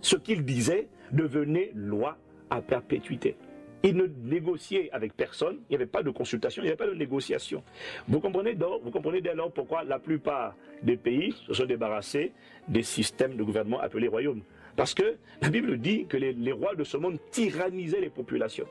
Ce 0.00 0.16
qu'il 0.16 0.44
disait 0.44 0.88
devenait 1.12 1.72
loi 1.74 2.18
à 2.50 2.60
perpétuité. 2.60 3.36
Il 3.84 3.96
ne 3.96 4.06
négociait 4.24 4.90
avec 4.92 5.14
personne, 5.14 5.58
il 5.68 5.70
n'y 5.70 5.76
avait 5.76 5.86
pas 5.86 6.02
de 6.02 6.10
consultation, 6.10 6.62
il 6.62 6.66
n'y 6.66 6.70
avait 6.70 6.76
pas 6.76 6.88
de 6.88 6.94
négociation. 6.94 7.62
Vous 8.08 8.18
comprenez, 8.18 8.54
donc, 8.54 8.82
vous 8.82 8.90
comprenez 8.90 9.20
dès 9.20 9.34
lors 9.34 9.52
pourquoi 9.52 9.84
la 9.84 9.98
plupart 9.98 10.56
des 10.82 10.96
pays 10.96 11.32
se 11.46 11.54
sont 11.54 11.64
débarrassés 11.64 12.32
des 12.66 12.82
systèmes 12.82 13.36
de 13.36 13.42
gouvernement 13.44 13.80
appelés 13.80 14.08
royaumes. 14.08 14.42
Parce 14.74 14.94
que 14.94 15.16
la 15.42 15.50
Bible 15.50 15.78
dit 15.78 16.06
que 16.06 16.16
les, 16.16 16.52
rois 16.52 16.74
de 16.74 16.84
ce 16.84 16.96
monde 16.96 17.18
tyrannisaient 17.30 18.00
les 18.00 18.10
populations. 18.10 18.66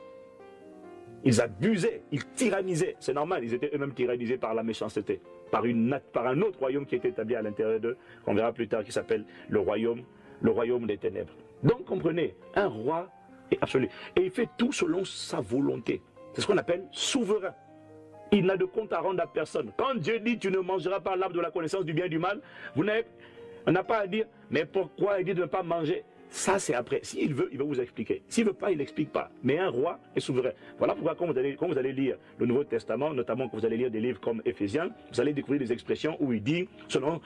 Ils 1.24 1.40
abusaient, 1.40 2.02
ils 2.12 2.24
tyrannisaient. 2.24 2.96
C'est 3.00 3.14
normal, 3.14 3.44
ils 3.44 3.54
étaient 3.54 3.70
eux-mêmes 3.74 3.92
tyrannisés 3.92 4.38
par 4.38 4.54
la 4.54 4.62
méchanceté, 4.62 5.20
par, 5.50 5.64
une, 5.64 5.98
un 6.14 6.42
autre 6.42 6.58
royaume 6.58 6.86
qui 6.86 6.96
était 6.96 7.08
établi 7.08 7.34
à 7.34 7.42
l'intérieur 7.42 7.80
d'eux, 7.80 7.96
qu'on 8.24 8.34
verra 8.34 8.52
plus 8.52 8.68
tard, 8.68 8.84
qui 8.84 8.92
s'appelle 8.92 9.24
le 9.48 9.60
royaume 9.60 10.86
des 10.86 10.96
ténèbres. 10.98 11.32
Donc 11.62 11.84
comprenez, 11.84 12.34
un 12.54 12.68
roi 12.68 13.10
est 13.50 13.62
absolu. 13.62 13.88
Et 14.16 14.22
il 14.22 14.30
fait 14.30 14.48
tout 14.56 14.72
selon 14.72 15.04
sa 15.04 15.40
volonté. 15.40 16.02
C'est 16.32 16.40
ce 16.42 16.46
qu'on 16.46 16.58
appelle 16.58 16.84
souverain. 16.92 17.54
Il 18.30 18.44
n'a 18.44 18.56
de 18.56 18.64
compte 18.64 18.92
à 18.92 19.00
rendre 19.00 19.22
à 19.22 19.26
personne. 19.26 19.72
Quand 19.76 19.94
Dieu 19.94 20.20
dit 20.20 20.38
tu 20.38 20.50
ne 20.50 20.58
mangeras 20.58 21.00
pas 21.00 21.16
l'arbre 21.16 21.34
de 21.34 21.40
la 21.40 21.50
connaissance 21.50 21.84
du 21.84 21.94
bien 21.94 22.04
et 22.04 22.10
du 22.10 22.18
mal, 22.18 22.40
vous 22.76 22.84
n'avez, 22.84 23.06
on 23.66 23.72
n'a 23.72 23.82
pas 23.82 23.98
à 24.00 24.06
dire 24.06 24.26
mais 24.50 24.64
pourquoi 24.64 25.20
il 25.20 25.24
dit 25.24 25.34
de 25.34 25.42
ne 25.42 25.46
pas 25.46 25.62
manger? 25.62 26.04
Ça, 26.30 26.58
c'est 26.58 26.74
après. 26.74 27.00
S'il 27.02 27.34
veut, 27.34 27.48
il 27.52 27.58
va 27.58 27.64
vous 27.64 27.80
expliquer. 27.80 28.22
S'il 28.28 28.44
veut 28.44 28.52
pas, 28.52 28.70
il 28.70 28.78
n'explique 28.78 29.10
pas. 29.10 29.30
Mais 29.42 29.58
un 29.58 29.70
roi 29.70 29.98
est 30.14 30.20
souverain. 30.20 30.50
Voilà 30.76 30.94
pourquoi 30.94 31.14
quand 31.14 31.26
vous, 31.26 31.38
allez, 31.78 31.92
lire 31.92 32.16
le 32.38 32.46
Nouveau 32.46 32.64
Testament, 32.64 33.14
notamment 33.14 33.48
quand 33.48 33.56
vous 33.56 33.66
allez 33.66 33.78
lire 33.78 33.90
des 33.90 34.00
livres 34.00 34.20
comme 34.20 34.42
Éphésiens, 34.44 34.90
vous 35.12 35.20
allez 35.20 35.32
découvrir 35.32 35.60
des 35.60 35.72
expressions 35.72 36.16
où 36.20 36.32
il 36.32 36.42
dit, 36.42 36.68
selon, 36.88 37.20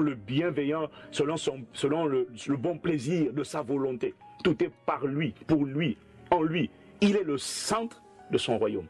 le 0.00 0.14
bienveillant, 0.14 0.88
selon, 1.10 2.06
le 2.06 2.56
bon 2.56 2.78
plaisir 2.78 3.32
de 3.32 3.42
sa 3.42 3.62
volonté. 3.62 4.14
Tout 4.42 4.62
est 4.62 4.70
par 4.86 5.06
lui, 5.06 5.34
pour 5.46 5.64
lui, 5.64 5.96
en 6.30 6.42
lui. 6.42 6.70
Il 7.00 7.16
est 7.16 7.24
le 7.24 7.38
centre 7.38 8.02
de 8.30 8.38
son 8.38 8.58
royaume. 8.58 8.86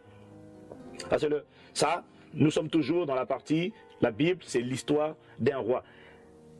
Ça, 1.18 1.28
le, 1.28 1.44
ça 1.72 2.04
nous 2.34 2.50
sommes 2.50 2.68
toujours 2.68 3.06
dans 3.06 3.14
la 3.14 3.26
partie, 3.26 3.72
la 4.00 4.10
Bible, 4.10 4.40
c'est 4.44 4.60
l'histoire 4.60 5.16
d'un 5.38 5.58
roi. 5.58 5.82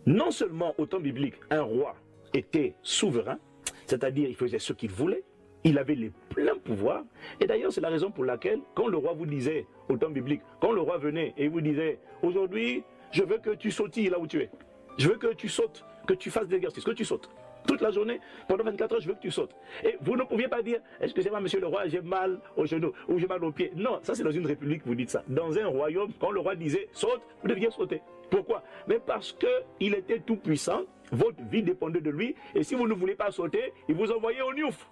Non 0.06 0.30
seulement 0.30 0.74
au 0.78 0.86
temps 0.86 1.00
biblique, 1.00 1.34
un 1.50 1.62
roi 1.62 1.94
était 2.34 2.74
souverain, 2.82 3.38
c'est-à-dire 3.86 4.28
il 4.28 4.34
faisait 4.34 4.58
ce 4.58 4.72
qu'il 4.72 4.90
voulait, 4.90 5.22
il 5.62 5.78
avait 5.78 5.94
les 5.94 6.10
pleins 6.30 6.56
pouvoirs. 6.56 7.04
Et 7.40 7.46
d'ailleurs, 7.46 7.72
c'est 7.72 7.80
la 7.80 7.90
raison 7.90 8.10
pour 8.10 8.24
laquelle, 8.24 8.60
quand 8.74 8.88
le 8.88 8.96
roi 8.96 9.12
vous 9.12 9.26
disait, 9.26 9.66
au 9.88 9.96
temps 9.96 10.10
biblique, 10.10 10.40
quand 10.60 10.72
le 10.72 10.80
roi 10.80 10.98
venait 10.98 11.34
et 11.36 11.48
vous 11.48 11.60
disait, 11.60 11.98
aujourd'hui, 12.22 12.82
je 13.12 13.22
veux 13.22 13.38
que 13.38 13.50
tu 13.50 13.70
sautilles 13.70 14.08
là 14.08 14.18
où 14.18 14.26
tu 14.26 14.40
es. 14.40 14.50
Je 14.98 15.08
veux 15.08 15.16
que 15.16 15.34
tu 15.34 15.48
sautes, 15.48 15.84
que 16.06 16.14
tu 16.14 16.30
fasses 16.30 16.48
des 16.48 16.56
exercices, 16.56 16.84
que 16.84 16.90
tu 16.92 17.04
sautes. 17.04 17.30
Toute 17.66 17.80
la 17.80 17.90
journée, 17.90 18.20
pendant 18.48 18.64
24 18.64 18.94
heures, 18.94 19.00
je 19.00 19.08
veux 19.08 19.14
que 19.14 19.20
tu 19.20 19.30
sautes. 19.30 19.54
Et 19.84 19.96
vous 20.00 20.16
ne 20.16 20.22
pouviez 20.24 20.48
pas 20.48 20.62
dire, 20.62 20.80
excusez-moi, 21.00 21.40
monsieur 21.40 21.60
le 21.60 21.66
roi, 21.66 21.86
j'ai 21.88 22.00
mal 22.00 22.40
au 22.56 22.66
genou 22.66 22.92
ou 23.08 23.18
j'ai 23.18 23.26
mal 23.26 23.42
aux 23.44 23.52
pieds. 23.52 23.72
Non, 23.76 24.00
ça 24.02 24.14
c'est 24.14 24.22
dans 24.24 24.30
une 24.30 24.46
république 24.46 24.82
que 24.82 24.88
vous 24.88 24.94
dites 24.94 25.10
ça. 25.10 25.22
Dans 25.28 25.56
un 25.58 25.66
royaume, 25.66 26.12
quand 26.20 26.30
le 26.30 26.40
roi 26.40 26.54
disait 26.56 26.88
saute, 26.92 27.22
vous 27.42 27.48
deviez 27.48 27.70
sauter. 27.70 28.02
Pourquoi? 28.30 28.62
Mais 28.86 28.98
parce 28.98 29.32
qu'il 29.32 29.94
était 29.94 30.20
tout 30.20 30.36
puissant, 30.36 30.82
votre 31.12 31.42
vie 31.50 31.62
dépendait 31.62 32.00
de 32.00 32.10
lui, 32.10 32.34
et 32.54 32.62
si 32.62 32.74
vous 32.74 32.86
ne 32.86 32.94
voulez 32.94 33.14
pas 33.14 33.30
sauter, 33.30 33.72
il 33.88 33.94
vous 33.94 34.10
envoyait 34.10 34.42
au 34.42 34.54
niouf. 34.54 34.88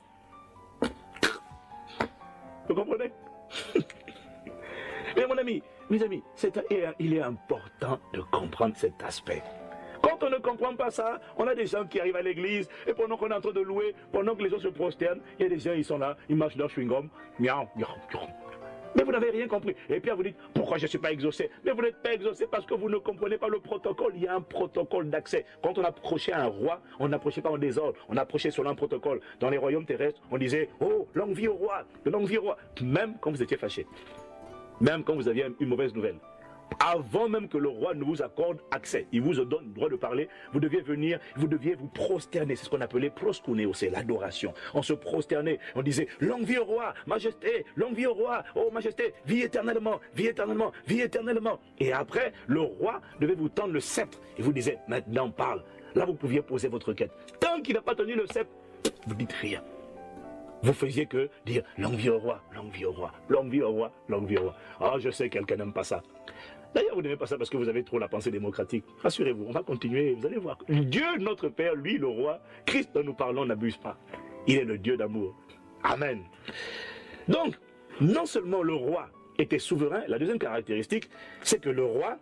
Vous 2.68 2.74
comprenez? 2.74 3.10
Mais 5.16 5.26
mon 5.26 5.38
ami, 5.38 5.62
mes 5.88 6.02
amis, 6.02 6.22
il 7.00 7.14
est 7.14 7.22
important 7.22 7.98
de 8.12 8.20
comprendre 8.20 8.76
cet 8.76 9.02
aspect. 9.02 9.42
Quand 10.02 10.22
on 10.22 10.30
ne 10.30 10.36
comprend 10.36 10.74
pas 10.74 10.90
ça, 10.90 11.20
on 11.36 11.46
a 11.46 11.54
des 11.54 11.66
gens 11.66 11.84
qui 11.86 12.00
arrivent 12.00 12.16
à 12.16 12.22
l'église 12.22 12.68
et 12.86 12.94
pendant 12.94 13.16
qu'on 13.16 13.30
est 13.30 13.34
en 13.34 13.40
train 13.40 13.52
de 13.52 13.60
louer, 13.60 13.94
pendant 14.12 14.34
que 14.34 14.42
les 14.42 14.50
gens 14.50 14.58
se 14.58 14.68
prosternent, 14.68 15.20
il 15.38 15.42
y 15.44 15.46
a 15.46 15.48
des 15.48 15.58
gens, 15.58 15.72
ils 15.72 15.84
sont 15.84 15.98
là, 15.98 16.16
ils 16.28 16.36
marchent 16.36 16.56
leur 16.56 16.68
chewing-gum. 16.68 17.08
Mais 18.96 19.04
vous 19.04 19.12
n'avez 19.12 19.30
rien 19.30 19.46
compris. 19.46 19.76
Et 19.88 20.00
puis 20.00 20.10
vous 20.10 20.22
dites, 20.22 20.36
pourquoi 20.54 20.78
je 20.78 20.84
ne 20.84 20.88
suis 20.88 20.98
pas 20.98 21.12
exaucé? 21.12 21.50
Mais 21.64 21.72
vous 21.72 21.82
n'êtes 21.82 22.02
pas 22.02 22.14
exaucé 22.14 22.46
parce 22.50 22.64
que 22.66 22.74
vous 22.74 22.88
ne 22.88 22.96
comprenez 22.96 23.38
pas 23.38 23.48
le 23.48 23.60
protocole. 23.60 24.12
Il 24.16 24.22
y 24.22 24.26
a 24.26 24.34
un 24.34 24.40
protocole 24.40 25.10
d'accès. 25.10 25.44
Quand 25.62 25.76
on 25.78 25.84
approchait 25.84 26.32
un 26.32 26.46
roi, 26.46 26.80
on 26.98 27.08
n'approchait 27.08 27.42
pas 27.42 27.50
en 27.50 27.58
désordre. 27.58 27.98
On 28.08 28.16
approchait 28.16 28.50
selon 28.50 28.70
un 28.70 28.74
protocole. 28.74 29.20
Dans 29.40 29.50
les 29.50 29.58
royaumes 29.58 29.84
terrestres, 29.86 30.20
on 30.30 30.38
disait, 30.38 30.70
oh, 30.80 31.06
longue 31.14 31.34
vie 31.34 31.48
au 31.48 31.54
roi, 31.54 31.84
longue 32.06 32.26
vie 32.26 32.38
au 32.38 32.42
roi. 32.42 32.56
Même 32.82 33.16
quand 33.20 33.30
vous 33.30 33.42
étiez 33.42 33.56
fâché. 33.56 33.86
Même 34.80 35.04
quand 35.04 35.14
vous 35.14 35.28
aviez 35.28 35.46
une 35.60 35.68
mauvaise 35.68 35.94
nouvelle 35.94 36.16
avant 36.80 37.28
même 37.28 37.48
que 37.48 37.58
le 37.58 37.68
roi 37.68 37.94
ne 37.94 38.04
vous 38.04 38.22
accorde 38.22 38.58
accès, 38.70 39.06
il 39.12 39.22
vous 39.22 39.34
donne 39.44 39.66
le 39.66 39.74
droit 39.74 39.88
de 39.88 39.96
parler, 39.96 40.28
vous 40.52 40.60
deviez 40.60 40.80
venir, 40.80 41.18
vous 41.36 41.48
deviez 41.48 41.74
vous 41.74 41.88
prosterner, 41.88 42.56
c'est 42.56 42.64
ce 42.64 42.70
qu'on 42.70 42.80
appelait 42.80 43.10
proskuneo, 43.10 43.74
c'est 43.74 43.90
l'adoration. 43.90 44.54
On 44.74 44.82
se 44.82 44.92
prosternait, 44.92 45.58
on 45.74 45.82
disait, 45.82 46.08
longue 46.20 46.44
vie 46.44 46.58
au 46.58 46.64
roi, 46.64 46.94
majesté, 47.06 47.64
longue 47.76 47.94
vie 47.94 48.06
au 48.06 48.14
roi, 48.14 48.44
oh 48.54 48.70
majesté, 48.72 49.14
vie 49.26 49.42
éternellement, 49.42 50.00
vie 50.14 50.26
éternellement, 50.26 50.72
vie 50.86 51.00
éternellement. 51.00 51.60
Et 51.78 51.92
après, 51.92 52.32
le 52.46 52.60
roi 52.60 53.00
devait 53.20 53.34
vous 53.34 53.48
tendre 53.48 53.72
le 53.72 53.80
sceptre, 53.80 54.20
et 54.38 54.42
vous 54.42 54.52
disait, 54.52 54.78
maintenant 54.88 55.30
parle. 55.30 55.62
Là, 55.94 56.04
vous 56.04 56.14
pouviez 56.14 56.42
poser 56.42 56.68
votre 56.68 56.92
quête. 56.92 57.10
Tant 57.40 57.60
qu'il 57.60 57.74
n'a 57.74 57.82
pas 57.82 57.94
tenu 57.94 58.14
le 58.14 58.26
sceptre, 58.26 58.52
vous 59.06 59.14
dites 59.14 59.32
rien. 59.32 59.62
Vous 60.62 60.72
faisiez 60.72 61.06
que 61.06 61.30
dire 61.46 61.62
longue 61.76 61.94
vie 61.94 62.10
au 62.10 62.18
roi, 62.18 62.42
longue 62.54 62.72
vie 62.72 62.84
au 62.84 62.92
roi, 62.92 63.12
longue 63.28 63.50
vie 63.50 63.62
au 63.62 63.70
roi, 63.70 63.92
longue 64.08 64.26
vie 64.26 64.36
au 64.38 64.42
roi. 64.42 64.56
Ah, 64.80 64.94
je 64.98 65.10
sais, 65.10 65.28
quelqu'un 65.28 65.56
n'aime 65.56 65.72
pas 65.72 65.84
ça. 65.84 66.02
D'ailleurs, 66.74 66.94
vous 66.94 67.02
n'aimez 67.02 67.16
pas 67.16 67.26
ça 67.26 67.38
parce 67.38 67.50
que 67.50 67.56
vous 67.56 67.68
avez 67.68 67.82
trop 67.82 67.98
la 67.98 68.08
pensée 68.08 68.30
démocratique. 68.30 68.84
Rassurez-vous, 69.02 69.46
on 69.48 69.52
va 69.52 69.62
continuer, 69.62 70.14
vous 70.14 70.26
allez 70.26 70.38
voir. 70.38 70.58
Dieu, 70.68 71.06
notre 71.18 71.48
Père, 71.48 71.74
lui, 71.74 71.98
le 71.98 72.06
roi, 72.06 72.40
Christ 72.66 72.90
dont 72.94 73.02
nous 73.02 73.14
parlons, 73.14 73.46
n'abuse 73.46 73.76
pas. 73.76 73.98
Il 74.46 74.56
est 74.56 74.64
le 74.64 74.78
Dieu 74.78 74.96
d'amour. 74.96 75.34
Amen. 75.82 76.22
Donc, 77.28 77.58
non 78.00 78.26
seulement 78.26 78.62
le 78.62 78.74
roi 78.74 79.08
était 79.38 79.58
souverain, 79.58 80.02
la 80.08 80.18
deuxième 80.18 80.38
caractéristique, 80.38 81.08
c'est 81.42 81.60
que 81.60 81.70
le 81.70 81.84
roi 81.84 82.18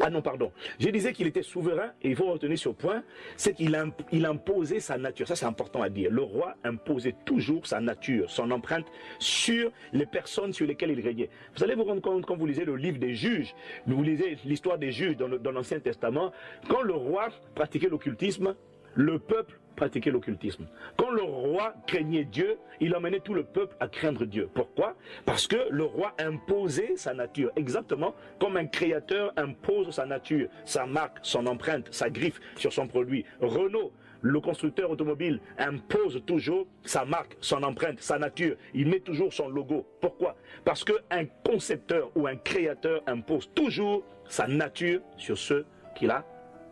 ah 0.00 0.10
non, 0.10 0.22
pardon. 0.22 0.52
Je 0.78 0.88
disais 0.88 1.12
qu'il 1.12 1.26
était 1.26 1.42
souverain, 1.42 1.92
et 2.02 2.10
il 2.10 2.16
faut 2.16 2.30
retenir 2.30 2.58
ce 2.58 2.68
point, 2.68 3.02
c'est 3.36 3.54
qu'il 3.54 3.76
il 4.12 4.26
imposait 4.26 4.80
sa 4.80 4.98
nature. 4.98 5.26
Ça, 5.26 5.36
c'est 5.36 5.46
important 5.46 5.82
à 5.82 5.88
dire. 5.88 6.10
Le 6.10 6.22
roi 6.22 6.54
imposait 6.64 7.14
toujours 7.24 7.66
sa 7.66 7.80
nature, 7.80 8.30
son 8.30 8.50
empreinte 8.50 8.86
sur 9.18 9.70
les 9.92 10.06
personnes 10.06 10.52
sur 10.52 10.66
lesquelles 10.66 10.90
il 10.90 11.00
régnait. 11.00 11.30
Vous 11.56 11.64
allez 11.64 11.74
vous 11.74 11.84
rendre 11.84 12.02
compte 12.02 12.26
quand 12.26 12.36
vous 12.36 12.46
lisez 12.46 12.64
le 12.64 12.76
livre 12.76 12.98
des 12.98 13.14
juges, 13.14 13.54
vous 13.86 14.02
lisez 14.02 14.38
l'histoire 14.44 14.78
des 14.78 14.92
juges 14.92 15.16
dans 15.16 15.50
l'Ancien 15.50 15.80
Testament, 15.80 16.32
quand 16.68 16.82
le 16.82 16.94
roi 16.94 17.28
pratiquait 17.54 17.88
l'occultisme, 17.88 18.54
le 18.94 19.18
peuple 19.18 19.58
pratiquer 19.78 20.10
l'occultisme. 20.10 20.66
Quand 20.96 21.10
le 21.10 21.22
roi 21.22 21.72
craignait 21.86 22.24
Dieu, 22.24 22.58
il 22.80 22.94
emmenait 22.96 23.20
tout 23.20 23.32
le 23.32 23.44
peuple 23.44 23.76
à 23.78 23.86
craindre 23.86 24.24
Dieu. 24.24 24.50
Pourquoi? 24.52 24.96
Parce 25.24 25.46
que 25.46 25.56
le 25.70 25.84
roi 25.84 26.14
imposait 26.18 26.96
sa 26.96 27.14
nature, 27.14 27.52
exactement 27.54 28.14
comme 28.40 28.56
un 28.56 28.66
créateur 28.66 29.32
impose 29.36 29.90
sa 29.92 30.04
nature, 30.04 30.48
sa 30.64 30.84
marque, 30.84 31.18
son 31.22 31.46
empreinte, 31.46 31.86
sa 31.92 32.10
griffe 32.10 32.40
sur 32.56 32.72
son 32.72 32.88
produit. 32.88 33.24
Renault, 33.40 33.92
le 34.20 34.40
constructeur 34.40 34.90
automobile 34.90 35.40
impose 35.58 36.20
toujours 36.26 36.66
sa 36.82 37.04
marque, 37.04 37.36
son 37.40 37.62
empreinte, 37.62 38.00
sa 38.00 38.18
nature. 38.18 38.56
Il 38.74 38.88
met 38.88 38.98
toujours 38.98 39.32
son 39.32 39.48
logo. 39.48 39.86
Pourquoi? 40.00 40.34
Parce 40.64 40.82
qu'un 40.82 41.24
concepteur 41.44 42.10
ou 42.16 42.26
un 42.26 42.34
créateur 42.34 43.00
impose 43.06 43.48
toujours 43.54 44.02
sa 44.28 44.48
nature 44.48 45.00
sur 45.16 45.38
ce 45.38 45.64
qu'il 45.94 46.10
a 46.10 46.24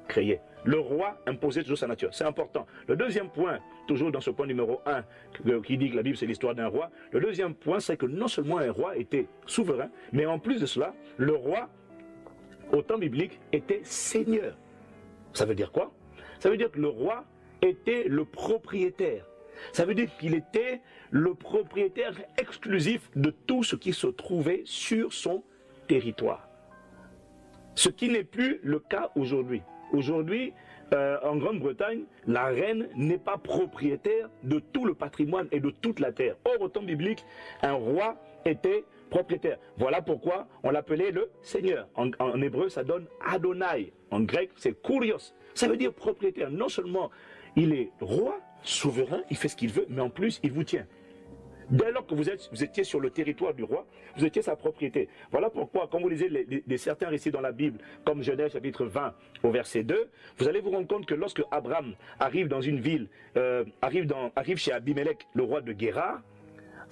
créé. 0.09 0.41
Le 0.67 0.81
roi 0.81 1.17
imposait 1.27 1.63
toujours 1.63 1.79
sa 1.79 1.87
nature. 1.87 2.13
C'est 2.13 2.25
important. 2.25 2.67
Le 2.89 2.97
deuxième 2.97 3.31
point, 3.31 3.61
toujours 3.87 4.11
dans 4.11 4.21
ce 4.21 4.31
point 4.31 4.47
numéro 4.47 4.81
1, 4.85 5.05
qui 5.63 5.79
dit 5.79 5.91
que 5.91 5.97
la 5.97 6.03
Bible 6.03 6.17
c'est 6.17 6.27
l'histoire 6.27 6.55
d'un 6.55 6.67
roi, 6.67 6.91
le 7.13 7.21
deuxième 7.21 7.55
point, 7.55 7.79
c'est 7.79 7.97
que 7.97 8.07
non 8.07 8.27
seulement 8.27 8.59
un 8.59 8.73
roi 8.73 8.97
était 8.97 9.29
souverain, 9.47 9.89
mais 10.13 10.27
en 10.27 10.41
plus 10.41 10.61
de 10.61 10.67
cela, 10.67 10.93
le 11.17 11.35
roi, 11.35 11.69
au 12.73 12.83
temps 12.83 12.99
biblique, 12.99 13.41
était 13.53 13.81
seigneur. 13.85 14.59
Ça 15.33 15.45
veut 15.45 15.55
dire 15.55 15.71
quoi? 15.71 15.93
Ça 16.41 16.51
veut 16.51 16.57
dire 16.57 16.71
que 16.71 16.81
le 16.81 16.89
roi 16.89 17.25
était 17.63 18.05
le 18.09 18.25
propriétaire. 18.25 19.25
Ça 19.73 19.85
veut 19.85 19.95
dire 19.95 20.15
qu'il 20.19 20.35
était 20.35 20.83
le 21.11 21.35
propriétaire 21.35 22.13
exclusif 22.39 23.09
de 23.15 23.31
tout 23.31 23.63
ce 23.63 23.77
qui 23.77 23.93
se 23.93 24.09
trouvait 24.09 24.63
sur 24.65 25.13
son 25.13 25.45
territoire. 25.87 26.49
Ce 27.77 27.89
qui 27.89 28.09
n'est 28.09 28.25
plus 28.25 28.59
le 28.63 28.81
cas 28.81 29.13
aujourd'hui. 29.15 29.63
Aujourd'hui, 29.93 30.53
euh, 30.93 31.19
en 31.23 31.37
Grande-Bretagne, 31.37 32.03
la 32.27 32.47
reine 32.47 32.89
n'est 32.97 33.19
pas 33.19 33.39
propriétaire 33.39 34.29
de 34.43 34.59
tout 34.59 34.85
le 34.85 34.95
patrimoine 34.95 35.49
et 35.53 35.61
de 35.61 35.71
toute 35.71 36.01
la 36.01 36.13
terre. 36.13 36.37
Or, 36.45 36.61
au 36.61 36.69
temps 36.69 36.83
biblique, 36.83 37.25
un 37.63 37.73
roi 37.73 38.17
était 38.45 38.85
propriétaire. 39.11 39.59
Voilà 39.77 40.03
pourquoi 40.03 40.47
on 40.63 40.71
l'appelait 40.71 41.11
le 41.11 41.31
Seigneur. 41.43 41.89
En, 41.95 42.11
en, 42.19 42.41
hébreu, 42.41 42.69
ça 42.69 42.85
donne 42.85 43.07
Adonai. 43.25 43.93
En 44.11 44.21
grec, 44.21 44.51
c'est 44.57 44.81
Kurios. 44.83 45.33
Ça 45.55 45.69
veut 45.69 45.77
dire 45.77 45.93
propriétaire. 45.93 46.51
Non 46.51 46.69
seulement 46.69 47.11
il 47.57 47.73
est 47.73 47.91
roi, 48.01 48.39
souverain, 48.63 49.23
il 49.31 49.37
fait 49.37 49.49
ce 49.49 49.57
qu'il 49.57 49.71
veut, 49.71 49.87
mais 49.89 50.03
en 50.03 50.11
plus, 50.11 50.41
il 50.43 50.53
vous 50.53 50.65
tient. 50.65 50.87
Dès 51.71 51.91
lors 51.91 52.07
que 52.07 52.15
vous, 52.15 52.29
étiez 52.31 52.85
sur 52.85 53.01
le 53.01 53.11
territoire 53.11 53.53
du 53.53 53.65
roi, 53.65 53.87
vous 54.17 54.25
étiez 54.25 54.43
sa 54.43 54.55
propriété. 54.55 55.09
Voilà 55.33 55.51
pourquoi, 55.51 55.89
quand 55.91 56.01
vous 56.01 56.09
lisez 56.09 56.63
certains 56.77 57.09
récits 57.09 57.31
dans 57.31 57.41
la 57.41 57.53
Bible, 57.53 57.79
comme 58.05 58.23
Genèse 58.23 58.53
chapitre 58.53 58.85
20 58.85 59.15
au 59.43 59.51
verset 59.51 59.83
2, 59.83 60.09
vous 60.39 60.49
allez 60.49 60.61
vous 60.61 60.71
rendre 60.71 60.87
compte 60.87 61.07
que 61.07 61.15
lorsque 61.15 61.43
Abraham 61.51 61.95
arrive 62.21 62.47
dans 62.47 62.61
une 62.61 62.79
ville, 62.81 63.09
euh, 63.37 63.65
arrive, 63.83 64.07
chez 64.57 64.73
Abimelech, 64.73 65.27
le 65.35 65.43
roi 65.43 65.61
de 65.61 65.73
Guérard, 65.73 66.23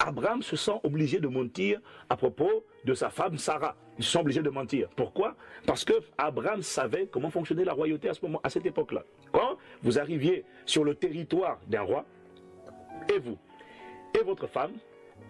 Abraham 0.01 0.43
se 0.43 0.57
sent 0.57 0.81
obligé 0.83 1.21
de 1.21 1.29
mentir 1.29 1.81
à 2.11 2.17
propos 2.17 2.65
de 2.85 2.95
sa 2.95 3.11
femme 3.11 3.39
Sarah. 3.39 3.77
Il 3.97 4.05
se 4.05 4.11
sent 4.11 4.19
obligé 4.19 4.43
de 4.43 4.51
mentir. 4.51 4.89
Pourquoi? 4.97 5.37
Parce 5.67 5.85
que 5.85 5.95
Abraham 6.19 6.63
savait 6.63 7.07
comment 7.07 7.31
fonctionnait 7.31 7.65
la 7.65 7.73
royauté 7.73 8.09
à 8.09 8.13
à 8.43 8.51
cette 8.51 8.67
époque-là. 8.67 9.05
Quand 9.31 9.57
vous 9.83 10.01
arriviez 10.01 10.45
sur 10.67 10.83
le 10.83 10.97
territoire 10.97 11.61
d'un 11.69 11.83
roi, 11.83 12.05
et 13.15 13.19
vous, 13.19 13.39
et 14.19 14.23
votre 14.23 14.47
femme, 14.47 14.73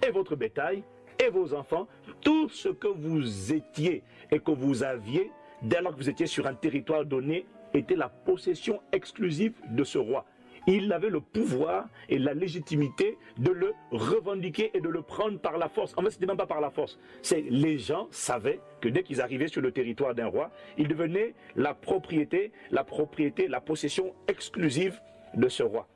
et 0.07 0.11
votre 0.11 0.37
bétail, 0.37 0.83
et 1.18 1.29
vos 1.31 1.55
enfants, 1.55 1.87
tout 2.20 2.49
ce 2.49 2.68
que 2.68 2.88
vous 2.88 3.53
étiez 3.53 4.03
et 4.31 4.38
que 4.38 4.51
vous 4.51 4.83
aviez, 4.83 5.31
dès 5.62 5.81
lors 5.81 5.92
que 5.92 5.99
vous 5.99 6.11
étiez 6.11 6.27
sur 6.27 6.47
un 6.47 6.55
territoire 6.55 7.05
donné, 7.05 7.47
était 7.73 7.97
la 7.97 8.09
possession 8.09 8.81
exclusive 8.92 9.55
de 9.70 9.85
ce 9.85 9.99
roi. 9.99 10.25
Il 10.66 10.90
avait 10.92 11.11
le 11.11 11.20
pouvoir 11.20 11.88
et 12.09 12.18
la 12.18 12.33
légitimité 12.33 13.18
de 13.37 13.51
le 13.51 13.75
revendiquer 13.90 14.70
et 14.73 14.81
de 14.81 14.88
le 14.88 15.03
prendre 15.03 15.38
par 15.38 15.59
la 15.59 15.68
force. 15.68 15.92
En 15.99 16.03
fait, 16.03 16.11
ce 16.11 16.16
n'était 16.16 16.27
même 16.27 16.38
pas 16.38 16.47
par 16.47 16.62
la 16.62 16.70
force. 16.70 16.99
C'est 17.20 17.42
les 17.42 17.79
gens 17.79 18.09
savaient 18.11 18.61
que 18.81 18.88
dès 18.88 19.03
qu'ils 19.03 19.20
arrivaient 19.20 19.49
sur 19.49 19.61
le 19.61 19.73
territoire 19.73 20.14
d'un 20.14 20.27
roi, 20.27 20.51
ils 20.79 20.88
devenaient 20.88 21.35
la 21.55 21.75
propriété, 21.75 22.51
la 22.70 22.83
propriété, 22.83 23.47
la 23.47 23.61
possession 23.61 24.14
exclusive 24.27 24.99
de 25.35 25.49
ce 25.49 25.62
roi. 25.62 25.87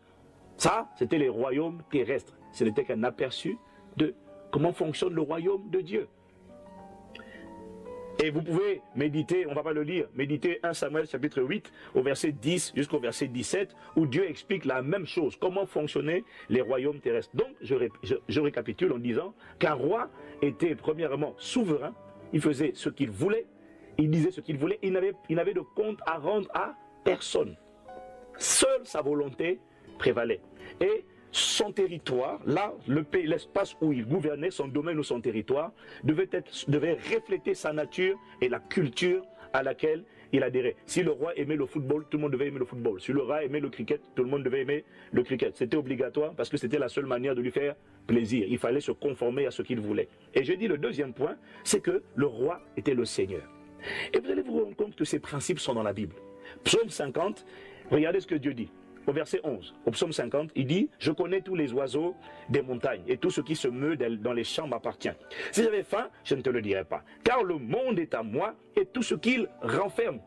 Ça, 0.58 0.88
c'était 0.96 1.18
les 1.18 1.30
royaumes 1.30 1.82
terrestres. 1.90 2.37
Ce 2.52 2.64
n'était 2.64 2.84
qu'un 2.84 3.02
aperçu 3.02 3.58
de 3.96 4.14
comment 4.50 4.72
fonctionne 4.72 5.14
le 5.14 5.22
royaume 5.22 5.68
de 5.70 5.80
Dieu. 5.80 6.08
Et 8.20 8.30
vous 8.30 8.42
pouvez 8.42 8.82
méditer, 8.96 9.46
on 9.46 9.50
ne 9.50 9.54
va 9.54 9.62
pas 9.62 9.72
le 9.72 9.82
lire, 9.82 10.08
méditer 10.12 10.58
1 10.64 10.74
Samuel 10.74 11.06
chapitre 11.06 11.40
8 11.40 11.72
au 11.94 12.02
verset 12.02 12.32
10 12.32 12.72
jusqu'au 12.74 12.98
verset 12.98 13.28
17 13.28 13.76
où 13.94 14.06
Dieu 14.06 14.28
explique 14.28 14.64
la 14.64 14.82
même 14.82 15.06
chose, 15.06 15.36
comment 15.36 15.66
fonctionnaient 15.66 16.24
les 16.48 16.60
royaumes 16.60 16.98
terrestres. 16.98 17.30
Donc 17.34 17.50
je, 17.60 18.40
récapitule 18.40 18.92
en 18.92 18.98
disant 18.98 19.34
qu'un 19.60 19.74
roi 19.74 20.10
était 20.42 20.74
premièrement 20.74 21.34
souverain, 21.38 21.94
il 22.32 22.40
faisait 22.40 22.72
ce 22.74 22.88
qu'il 22.88 23.10
voulait, 23.10 23.46
il 23.98 24.10
disait 24.10 24.32
ce 24.32 24.40
qu'il 24.40 24.58
voulait, 24.58 24.80
il 24.82 24.92
n'avait 24.92 25.54
de 25.54 25.62
compte 25.76 26.00
à 26.04 26.18
rendre 26.18 26.48
à 26.54 26.74
personne. 27.04 27.56
Seule 28.36 28.84
sa 28.84 29.00
volonté 29.00 29.60
prévalait. 29.98 30.40
Et 30.80 31.04
son 31.32 31.72
territoire, 31.72 32.40
là, 32.46 32.72
le 32.86 33.02
pays, 33.02 33.26
l'espace 33.26 33.76
où 33.80 33.92
il 33.92 34.06
gouvernait, 34.06 34.50
son 34.50 34.68
domaine 34.68 34.98
ou 34.98 35.02
son 35.02 35.20
territoire, 35.20 35.72
devait, 36.04 36.28
être, 36.32 36.50
devait 36.68 36.94
refléter 36.94 37.54
sa 37.54 37.72
nature 37.72 38.18
et 38.40 38.48
la 38.48 38.60
culture 38.60 39.22
à 39.52 39.62
laquelle 39.62 40.04
il 40.32 40.42
adhérait. 40.42 40.76
Si 40.84 41.02
le 41.02 41.10
roi 41.10 41.34
aimait 41.36 41.56
le 41.56 41.66
football, 41.66 42.04
tout 42.10 42.18
le 42.18 42.22
monde 42.22 42.32
devait 42.32 42.48
aimer 42.48 42.58
le 42.58 42.64
football. 42.64 43.00
Si 43.00 43.12
le 43.12 43.22
roi 43.22 43.44
aimait 43.44 43.60
le 43.60 43.70
cricket, 43.70 44.00
tout 44.14 44.22
le 44.22 44.28
monde 44.28 44.42
devait 44.42 44.60
aimer 44.60 44.84
le 45.12 45.22
cricket. 45.22 45.56
C'était 45.56 45.76
obligatoire 45.76 46.34
parce 46.34 46.48
que 46.48 46.56
c'était 46.56 46.78
la 46.78 46.88
seule 46.88 47.06
manière 47.06 47.34
de 47.34 47.40
lui 47.40 47.50
faire 47.50 47.74
plaisir. 48.06 48.46
Il 48.48 48.58
fallait 48.58 48.80
se 48.80 48.92
conformer 48.92 49.46
à 49.46 49.50
ce 49.50 49.62
qu'il 49.62 49.80
voulait. 49.80 50.08
Et 50.34 50.44
je 50.44 50.52
dis 50.52 50.68
le 50.68 50.76
deuxième 50.76 51.14
point, 51.14 51.36
c'est 51.64 51.80
que 51.80 52.02
le 52.14 52.26
roi 52.26 52.60
était 52.76 52.94
le 52.94 53.04
Seigneur. 53.04 53.42
Et 54.12 54.18
vous 54.18 54.30
allez 54.30 54.42
vous 54.42 54.64
rendre 54.64 54.76
compte 54.76 54.96
que 54.96 55.04
ces 55.04 55.18
principes 55.18 55.60
sont 55.60 55.74
dans 55.74 55.82
la 55.82 55.92
Bible. 55.92 56.14
Psaume 56.64 56.90
50, 56.90 57.46
regardez 57.90 58.20
ce 58.20 58.26
que 58.26 58.34
Dieu 58.34 58.52
dit 58.52 58.70
au 59.06 59.12
verset 59.12 59.40
11, 59.44 59.74
au 59.86 59.90
psaume 59.90 60.12
50, 60.12 60.50
il 60.54 60.66
dit, 60.66 60.90
je 60.98 61.12
connais 61.12 61.40
tous 61.40 61.54
les 61.54 61.72
oiseaux 61.72 62.14
des 62.48 62.62
montagnes 62.62 63.02
et 63.06 63.16
tout 63.16 63.30
ce 63.30 63.40
qui 63.40 63.56
se 63.56 63.68
meut 63.68 63.96
dans 63.96 64.32
les 64.32 64.44
champs 64.44 64.66
m'appartient. 64.66 65.10
Si 65.52 65.62
j'avais 65.62 65.82
faim, 65.82 66.08
je 66.24 66.34
ne 66.34 66.42
te 66.42 66.50
le 66.50 66.62
dirais 66.62 66.84
pas, 66.84 67.02
car 67.24 67.42
le 67.42 67.56
monde 67.56 67.98
est 67.98 68.14
à 68.14 68.22
moi 68.22 68.54
et 68.76 68.86
tout 68.86 69.02
ce 69.02 69.14
qu'il 69.14 69.48
renferme. 69.62 70.20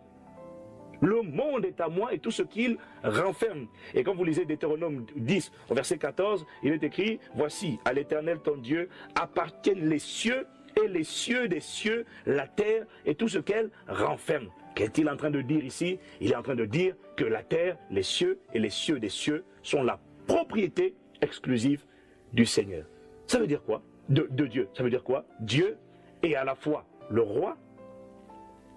Le 1.01 1.23
monde 1.23 1.65
est 1.65 1.81
à 1.81 1.89
moi 1.89 2.13
et 2.13 2.19
tout 2.19 2.29
ce 2.29 2.43
qu'il 2.43 2.77
renferme. 3.03 3.67
Et 3.95 4.03
quand 4.03 4.13
vous 4.13 4.23
lisez 4.23 4.45
Deutéronome 4.45 5.07
10 5.15 5.51
au 5.69 5.73
verset 5.73 5.97
14, 5.97 6.45
il 6.62 6.73
est 6.73 6.84
écrit, 6.84 7.19
voici, 7.34 7.79
à 7.86 7.93
l'Éternel 7.93 8.39
ton 8.39 8.57
Dieu 8.57 8.88
appartiennent 9.15 9.89
les 9.89 9.97
cieux 9.97 10.45
et 10.81 10.88
les 10.88 11.03
cieux 11.03 11.47
des 11.47 11.60
cieux, 11.60 12.05
la 12.27 12.47
terre 12.47 12.86
et 13.05 13.15
tout 13.15 13.27
ce 13.27 13.39
qu'elle 13.39 13.71
renferme. 13.88 14.49
Qu'est-il 14.75 15.10
en 15.10 15.17
train 15.17 15.31
de 15.31 15.41
dire 15.41 15.63
ici? 15.63 15.99
Il 16.19 16.31
est 16.31 16.36
en 16.36 16.41
train 16.41 16.55
de 16.55 16.65
dire 16.65 16.95
que 17.17 17.25
la 17.25 17.43
terre, 17.43 17.77
les 17.89 18.03
cieux 18.03 18.39
et 18.53 18.60
les 18.60 18.69
cieux 18.69 18.99
des 18.99 19.10
cieux 19.10 19.43
sont 19.63 19.84
la 19.84 19.99
propriété 20.27 20.95
exclusive 21.21 21.86
du 22.34 22.45
Seigneur. 22.45 22.86
Ça 23.27 23.39
veut 23.39 23.47
dire 23.47 23.63
quoi? 23.63 23.81
De, 24.10 24.27
Dieu. 24.45 24.69
Ça 24.73 24.84
veut 24.84 24.89
dire 24.89 25.03
quoi? 25.03 25.25
Dieu 25.39 25.77
est 26.23 26.36
à 26.36 26.43
la 26.43 26.55
fois 26.55 26.86
le 27.10 27.21
roi, 27.21 27.57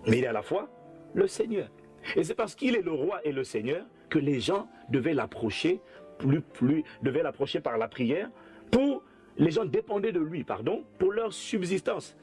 mais 0.06 0.18
il 0.18 0.24
est 0.24 0.28
à 0.28 0.32
la 0.32 0.42
fois 0.42 0.68
le 1.14 1.26
Seigneur. 1.26 1.68
Et 2.16 2.24
c'est 2.24 2.34
parce 2.34 2.54
qu'il 2.54 2.76
est 2.76 2.82
le 2.82 2.92
roi 2.92 3.20
et 3.24 3.32
le 3.32 3.44
Seigneur 3.44 3.86
que 4.10 4.18
les 4.18 4.40
gens 4.40 4.68
devaient 4.90 5.14
l'approcher 5.14 5.80
plus, 6.18 6.40
plus, 6.40 6.84
devaient 7.02 7.22
l'approcher 7.22 7.60
par 7.60 7.78
la 7.78 7.88
prière 7.88 8.30
pour 8.70 9.02
les 9.36 9.50
gens 9.50 9.64
dépendaient 9.64 10.12
de 10.12 10.20
lui, 10.20 10.44
pardon, 10.44 10.84
pour 10.98 11.12
leur 11.12 11.32
subsistance. 11.32 12.16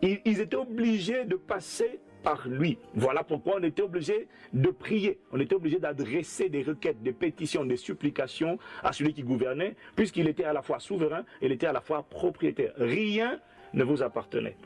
ils 0.00 0.40
étaient 0.40 0.56
obligés 0.56 1.24
de 1.24 1.36
passer 1.36 2.00
par 2.24 2.48
lui. 2.48 2.78
Voilà 2.94 3.22
pourquoi 3.22 3.56
on 3.58 3.62
était 3.62 3.82
obligé 3.82 4.26
de 4.52 4.70
prier, 4.70 5.20
on 5.30 5.38
était 5.38 5.54
obligé 5.54 5.78
d'adresser 5.78 6.48
des 6.48 6.62
requêtes, 6.62 7.02
des 7.02 7.12
pétitions, 7.12 7.64
des 7.64 7.76
supplications 7.76 8.58
à 8.82 8.92
celui 8.92 9.12
qui 9.12 9.22
gouvernait, 9.22 9.76
puisqu'il 9.94 10.26
était 10.26 10.44
à 10.44 10.52
la 10.52 10.62
fois 10.62 10.80
souverain, 10.80 11.24
il 11.42 11.52
était 11.52 11.66
à 11.66 11.72
la 11.72 11.82
fois 11.82 12.02
propriétaire. 12.02 12.72
Rien 12.76 13.38
ne 13.74 13.84
vous 13.84 14.02
appartenait. 14.02 14.56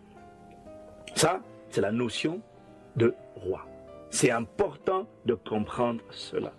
Ça, 1.14 1.42
c'est 1.68 1.81
la 1.81 1.92
notion 1.92 2.40
de 2.97 3.14
roi. 3.35 3.66
C'est 4.11 4.31
important 4.31 5.07
de 5.27 5.35
comprendre 5.35 6.01
cela. 6.11 6.55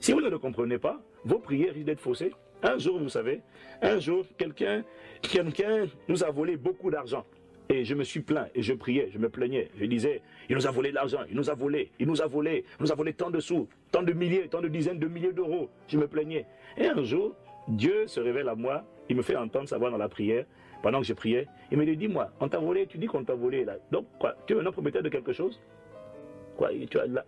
Si 0.00 0.12
vous 0.12 0.20
ne 0.20 0.28
le 0.28 0.38
comprenez 0.38 0.78
pas, 0.78 1.00
vos 1.24 1.38
prières 1.38 1.72
risquent 1.72 1.86
d'être 1.86 2.00
faussées. 2.00 2.32
Un 2.62 2.78
jour, 2.78 2.98
vous 2.98 3.08
savez, 3.08 3.42
un 3.80 3.98
jour, 3.98 4.24
quelqu'un 4.36 4.82
quelqu'un 5.22 5.86
nous 6.08 6.24
a 6.24 6.30
volé 6.30 6.56
beaucoup 6.56 6.90
d'argent. 6.90 7.24
Et 7.68 7.84
je 7.84 7.94
me 7.94 8.04
suis 8.04 8.20
plaint 8.20 8.48
et 8.54 8.62
je 8.62 8.72
priais, 8.74 9.10
je 9.12 9.18
me 9.18 9.28
plaignais. 9.28 9.70
Je 9.76 9.86
disais, 9.86 10.22
il 10.48 10.54
nous 10.54 10.66
a 10.66 10.70
volé 10.70 10.92
l'argent, 10.92 11.20
il 11.28 11.36
nous 11.36 11.50
a 11.50 11.54
volé, 11.54 11.90
il 11.98 12.06
nous 12.06 12.22
a 12.22 12.26
volé, 12.26 12.64
il 12.78 12.82
nous 12.82 12.92
a 12.92 12.94
volé 12.94 13.12
tant 13.12 13.30
de 13.30 13.40
sous, 13.40 13.68
tant 13.90 14.02
de 14.02 14.12
milliers, 14.12 14.46
tant 14.48 14.60
de 14.60 14.68
dizaines 14.68 15.00
de 15.00 15.08
milliers 15.08 15.32
d'euros. 15.32 15.68
Je 15.88 15.98
me 15.98 16.06
plaignais. 16.06 16.46
Et 16.76 16.86
un 16.86 17.02
jour, 17.02 17.34
Dieu 17.66 18.06
se 18.06 18.20
révèle 18.20 18.48
à 18.48 18.54
moi, 18.54 18.84
il 19.08 19.16
me 19.16 19.22
fait 19.22 19.34
entendre 19.34 19.68
sa 19.68 19.78
voix 19.78 19.90
dans 19.90 19.96
la 19.96 20.08
prière, 20.08 20.44
pendant 20.80 21.00
que 21.00 21.06
je 21.06 21.14
priais. 21.14 21.48
Il 21.72 21.78
me 21.78 21.84
dit, 21.84 21.96
dis-moi, 21.96 22.30
on 22.38 22.48
t'a 22.48 22.58
volé, 22.58 22.86
tu 22.86 22.98
dis 22.98 23.06
qu'on 23.06 23.24
t'a 23.24 23.34
volé 23.34 23.64
là. 23.64 23.76
Donc, 23.90 24.06
quoi, 24.20 24.36
tu 24.46 24.56
es 24.56 24.60
un 24.60 24.70
propriétaire 24.70 25.02
de 25.02 25.08
quelque 25.08 25.32
chose? 25.32 25.60
Quoi, 26.56 26.70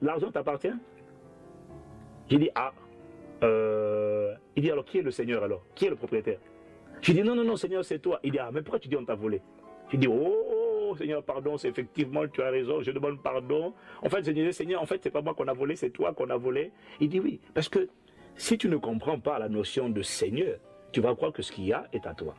l'argent 0.01 0.31
t'appartient? 0.31 0.75
J'ai 2.29 2.39
dit, 2.39 2.51
ah, 2.55 2.73
euh, 3.43 4.35
il 4.55 4.63
dit 4.63 4.71
alors 4.71 4.85
qui 4.85 4.99
est 4.99 5.03
le 5.03 5.11
Seigneur 5.11 5.43
alors? 5.43 5.65
Qui 5.75 5.87
est 5.87 5.91
le 5.91 5.97
propriétaire? 5.97 6.39
Je 7.01 7.13
dis 7.13 7.23
non, 7.23 7.35
non, 7.35 7.45
non, 7.45 7.57
Seigneur, 7.57 7.85
c'est 7.85 7.99
toi. 7.99 8.21
Il 8.23 8.31
dit, 8.31 8.39
ah, 8.39 8.51
mais 8.53 8.63
pourquoi 8.63 8.79
tu 8.79 8.89
dis 8.89 8.97
on 8.97 9.05
t'a 9.05 9.15
volé? 9.17 9.41
Tu 9.89 9.97
dis, 9.97 10.07
oh, 10.09 10.95
Seigneur, 10.97 11.23
pardon, 11.23 11.57
c'est 11.59 11.69
effectivement, 11.69 12.27
tu 12.29 12.43
as 12.43 12.51
raison, 12.51 12.83
je 12.83 12.91
demande 12.91 13.23
pardon. 13.23 13.75
En 14.03 14.09
fait, 14.09 14.25
je 14.25 14.31
disais, 14.31 14.53
Seigneur, 14.53 14.83
en 14.83 14.87
fait, 14.87 15.01
c'est 15.03 15.11
pas 15.11 15.23
moi 15.23 15.35
qu'on 15.35 15.49
a 15.49 15.53
volé, 15.53 15.77
c'est 15.77 15.91
toi 15.91 16.13
qu'on 16.13 16.31
a 16.31 16.37
volé. 16.37 16.73
Il 17.01 17.09
dit 17.09 17.21
oui, 17.21 17.41
parce 17.55 17.69
que 17.69 17.89
si 18.37 18.57
tu 18.57 18.69
ne 18.69 18.77
comprends 18.77 19.19
pas 19.19 19.39
la 19.39 19.49
notion 19.49 19.89
de 19.89 20.03
Seigneur, 20.03 20.59
tu 20.93 21.01
vas 21.01 21.15
croire 21.15 21.33
que 21.33 21.43
ce 21.43 21.53
qu'il 21.53 21.67
y 21.67 21.73
a 21.73 21.87
est 21.93 22.07
à 22.07 22.15
toi. 22.15 22.35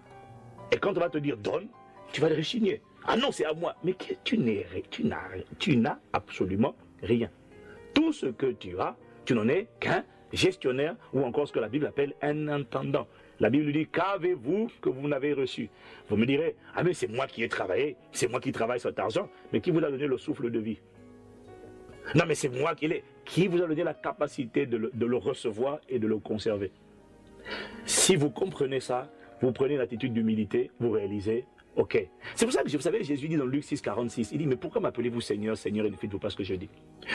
Et 0.72 0.78
quand 0.78 0.92
on 0.92 1.00
va 1.00 1.10
te 1.10 1.18
dire 1.18 1.38
donne, 1.38 1.68
tu 2.12 2.22
vas 2.22 2.30
le 2.30 2.36
réchigner. 2.36 2.82
Ah 3.06 3.16
non, 3.18 3.32
c'est 3.32 3.46
à 3.46 3.54
moi. 3.54 3.76
Mais 3.84 3.96
tu 4.24 4.38
n'as, 4.38 4.64
tu 5.58 5.78
n'as 5.78 6.00
absolument 6.14 6.76
rien. 7.02 7.30
Tout 7.94 8.14
ce 8.14 8.28
que 8.28 8.48
tu 8.48 8.80
as, 8.80 8.96
tu 9.26 9.34
n'en 9.34 9.48
es 9.48 9.68
qu'un 9.80 10.04
gestionnaire 10.32 10.96
ou 11.14 11.24
encore 11.24 11.48
ce 11.48 11.54
que 11.54 11.60
la 11.60 11.70
Bible 11.70 11.86
appelle 11.86 12.14
un 12.22 12.48
intendant. 12.48 13.08
La 13.39 13.49
Bible 13.49 13.71
dit, 13.71 13.88
qu'avez-vous 13.88 14.69
que 14.82 14.89
vous 14.89 15.08
n'avez 15.08 15.34
reçu? 15.34 15.69
Vous 16.10 16.17
me 16.17 16.25
direz, 16.25 16.56
ah 16.75 16.84
mais 16.84 16.93
c'est 16.93 17.08
moi 17.08 17.25
qui 17.25 17.43
ai 17.43 17.47
travaillé, 17.47 17.95
c'est 18.12 18.30
moi 18.30 18.41
qui 18.41 18.52
travaille 18.52 18.80
cet 18.80 18.99
argent, 18.99 19.30
mais 19.54 19.62
qui 19.62 19.71
vous 19.71 19.80
a 19.80 19.89
donné 19.89 20.08
le 20.08 20.17
souffle 20.17 20.52
de 20.52 20.60
vie? 20.60 20.80
Non 22.15 22.25
mais 22.28 22.36
c'est 22.36 22.49
moi 22.49 22.75
qui 22.75 22.88
l'ai. 22.88 23.04
Qui 23.23 23.47
vous 23.47 23.62
a 23.62 23.67
donné 23.67 23.84
la 23.84 23.93
capacité 23.93 24.65
de 24.65 24.78
le, 24.78 25.15
recevoir 25.17 25.80
et 25.88 25.99
de 25.99 26.08
le 26.08 26.17
conserver? 26.17 26.71
Si 27.86 28.15
vous 28.15 28.30
comprenez 28.30 28.80
ça, 28.80 29.10
vous 29.41 29.52
prenez 29.52 29.78
l'attitude 29.78 30.13
d'humilité, 30.13 30.71
vous 30.80 30.91
réalisez, 30.91 31.45
ok. 31.75 32.08
C'est 32.36 32.45
pour 32.45 32.54
ça 32.54 32.63
que 32.63 32.69
vous 32.69 32.82
savez, 32.82 33.04
Jésus 33.04 33.28
dit 33.28 33.38
dans 33.38 33.45
Luc 33.45 33.63
6, 33.63 33.82
46, 33.82 34.32
il 34.34 34.39
dit, 34.39 34.47
mais 34.47 34.56
pourquoi 34.56 34.82
m'appelez-vous 34.82 35.21
Seigneur, 35.21 35.56
Seigneur, 35.56 35.86
et 35.86 35.91
ne 35.91 35.95
faites-vous 35.95 36.19
pas 36.19 36.30
ce 36.30 36.36
que 36.36 36.43
je 36.43 36.56
dis? 36.56 36.69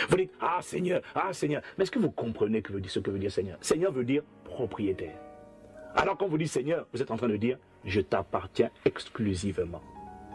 Vous 0.09 0.17
dites, 0.17 0.33
ah 0.41 0.61
Seigneur, 0.63 1.03
ah 1.15 1.33
Seigneur. 1.33 1.61
Mais 1.77 1.83
est-ce 1.83 1.91
que 1.91 1.99
vous 1.99 2.13
comprenez 2.13 2.63
ce 2.87 3.01
que 3.01 3.11
veut 3.11 3.19
dire 3.19 3.33
Seigneur? 3.33 3.59
Seigneur 3.61 3.93
veut 3.93 4.05
dire 4.05 4.23
propriétaire. 4.45 5.34
Alors 5.97 6.17
quand 6.17 6.27
vous 6.27 6.39
dites 6.39 6.49
Seigneur, 6.49 6.87
vous 6.93 7.03
êtes 7.03 7.11
en 7.11 7.17
train 7.17 7.29
de 7.29 7.37
dire, 7.37 7.59
je 7.85 8.01
t'appartiens 8.01 8.71
exclusivement. 8.85 9.83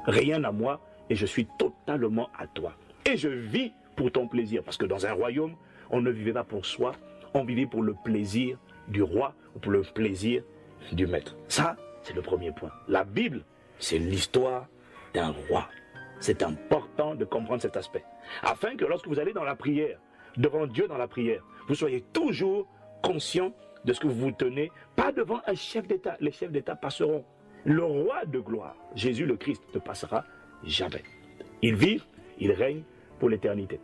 Rien 0.05 0.43
à 0.43 0.51
moi 0.51 0.79
et 1.09 1.15
je 1.15 1.25
suis 1.25 1.47
totalement 1.57 2.29
à 2.37 2.47
toi. 2.47 2.73
Et 3.05 3.17
je 3.17 3.27
vis 3.27 3.71
pour 3.95 4.11
ton 4.11 4.27
plaisir. 4.27 4.63
Parce 4.63 4.77
que 4.77 4.85
dans 4.85 5.05
un 5.05 5.11
royaume, 5.11 5.55
on 5.89 6.01
ne 6.01 6.11
vivait 6.11 6.33
pas 6.33 6.43
pour 6.43 6.65
soi, 6.65 6.93
on 7.33 7.43
vivait 7.43 7.65
pour 7.65 7.83
le 7.83 7.93
plaisir 7.93 8.57
du 8.87 9.03
roi 9.03 9.33
ou 9.55 9.59
pour 9.59 9.71
le 9.71 9.81
plaisir 9.81 10.43
du 10.91 11.07
maître. 11.07 11.35
Ça, 11.47 11.75
C'est 12.03 12.15
le 12.15 12.21
premier 12.21 12.51
point. 12.51 12.71
La 12.87 13.03
Bible, 13.03 13.43
c'est 13.77 13.99
l'histoire 13.99 14.67
d'un 15.13 15.33
roi. 15.49 15.67
C'est 16.21 16.41
important 16.43 17.13
de 17.15 17.25
comprendre 17.25 17.61
cet 17.61 17.75
aspect. 17.75 18.03
Afin 18.41 18.75
que 18.77 18.85
lorsque 18.85 19.07
vous 19.07 19.19
allez 19.19 19.33
dans 19.33 19.43
la 19.43 19.55
prière, 19.55 19.99
devant 20.37 20.65
Dieu 20.65 20.87
dans 20.87 20.97
la 20.97 21.07
prière, 21.07 21.43
vous 21.67 21.75
soyez 21.75 22.01
toujours 22.13 22.67
conscient 23.03 23.53
de 23.85 23.93
ce 23.93 23.99
que 23.99 24.07
vous 24.07 24.31
tenez, 24.31 24.71
pas 24.95 25.11
devant 25.11 25.41
un 25.47 25.55
chef 25.55 25.87
d'État. 25.87 26.17
Les 26.19 26.31
chefs 26.31 26.51
d'État 26.51 26.75
passeront. 26.75 27.23
Le 27.65 27.83
roi 27.83 28.25
de 28.25 28.39
gloire, 28.39 28.75
Jésus 28.95 29.25
le 29.25 29.35
Christ, 29.35 29.63
ne 29.73 29.79
passera 29.79 30.23
jamais. 30.63 31.03
Il 31.61 31.75
vit, 31.75 32.01
il 32.39 32.51
règne 32.53 32.83
pour 33.19 33.29
l'éternité. 33.29 33.79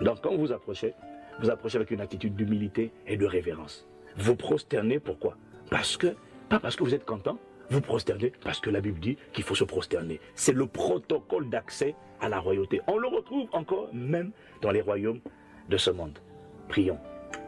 Donc 0.00 0.20
quand 0.22 0.30
vous 0.30 0.46
vous 0.46 0.52
approchez, 0.52 0.94
vous 1.40 1.50
approchez 1.50 1.76
avec 1.76 1.90
une 1.90 2.00
attitude 2.00 2.36
d'humilité 2.36 2.92
et 3.06 3.16
de 3.16 3.26
révérence. 3.26 3.86
Vous 4.16 4.36
prosternez 4.36 5.00
pourquoi? 5.00 5.36
Parce 5.70 5.96
que, 5.96 6.14
pas 6.48 6.60
parce 6.60 6.76
que 6.76 6.84
vous 6.84 6.94
êtes 6.94 7.04
content, 7.04 7.38
vous 7.70 7.80
prosternez 7.80 8.32
parce 8.42 8.60
que 8.60 8.70
la 8.70 8.80
Bible 8.80 9.00
dit 9.00 9.16
qu'il 9.32 9.42
faut 9.42 9.54
se 9.54 9.64
prosterner. 9.64 10.20
C'est 10.34 10.52
le 10.52 10.66
protocole 10.66 11.48
d'accès 11.48 11.94
à 12.20 12.28
la 12.28 12.38
royauté. 12.38 12.80
On 12.86 12.98
le 12.98 13.08
retrouve 13.08 13.48
encore 13.52 13.88
même 13.92 14.30
dans 14.62 14.70
les 14.70 14.80
royaumes 14.82 15.20
de 15.68 15.76
ce 15.76 15.90
monde. 15.90 16.18
Prions. 16.68 16.98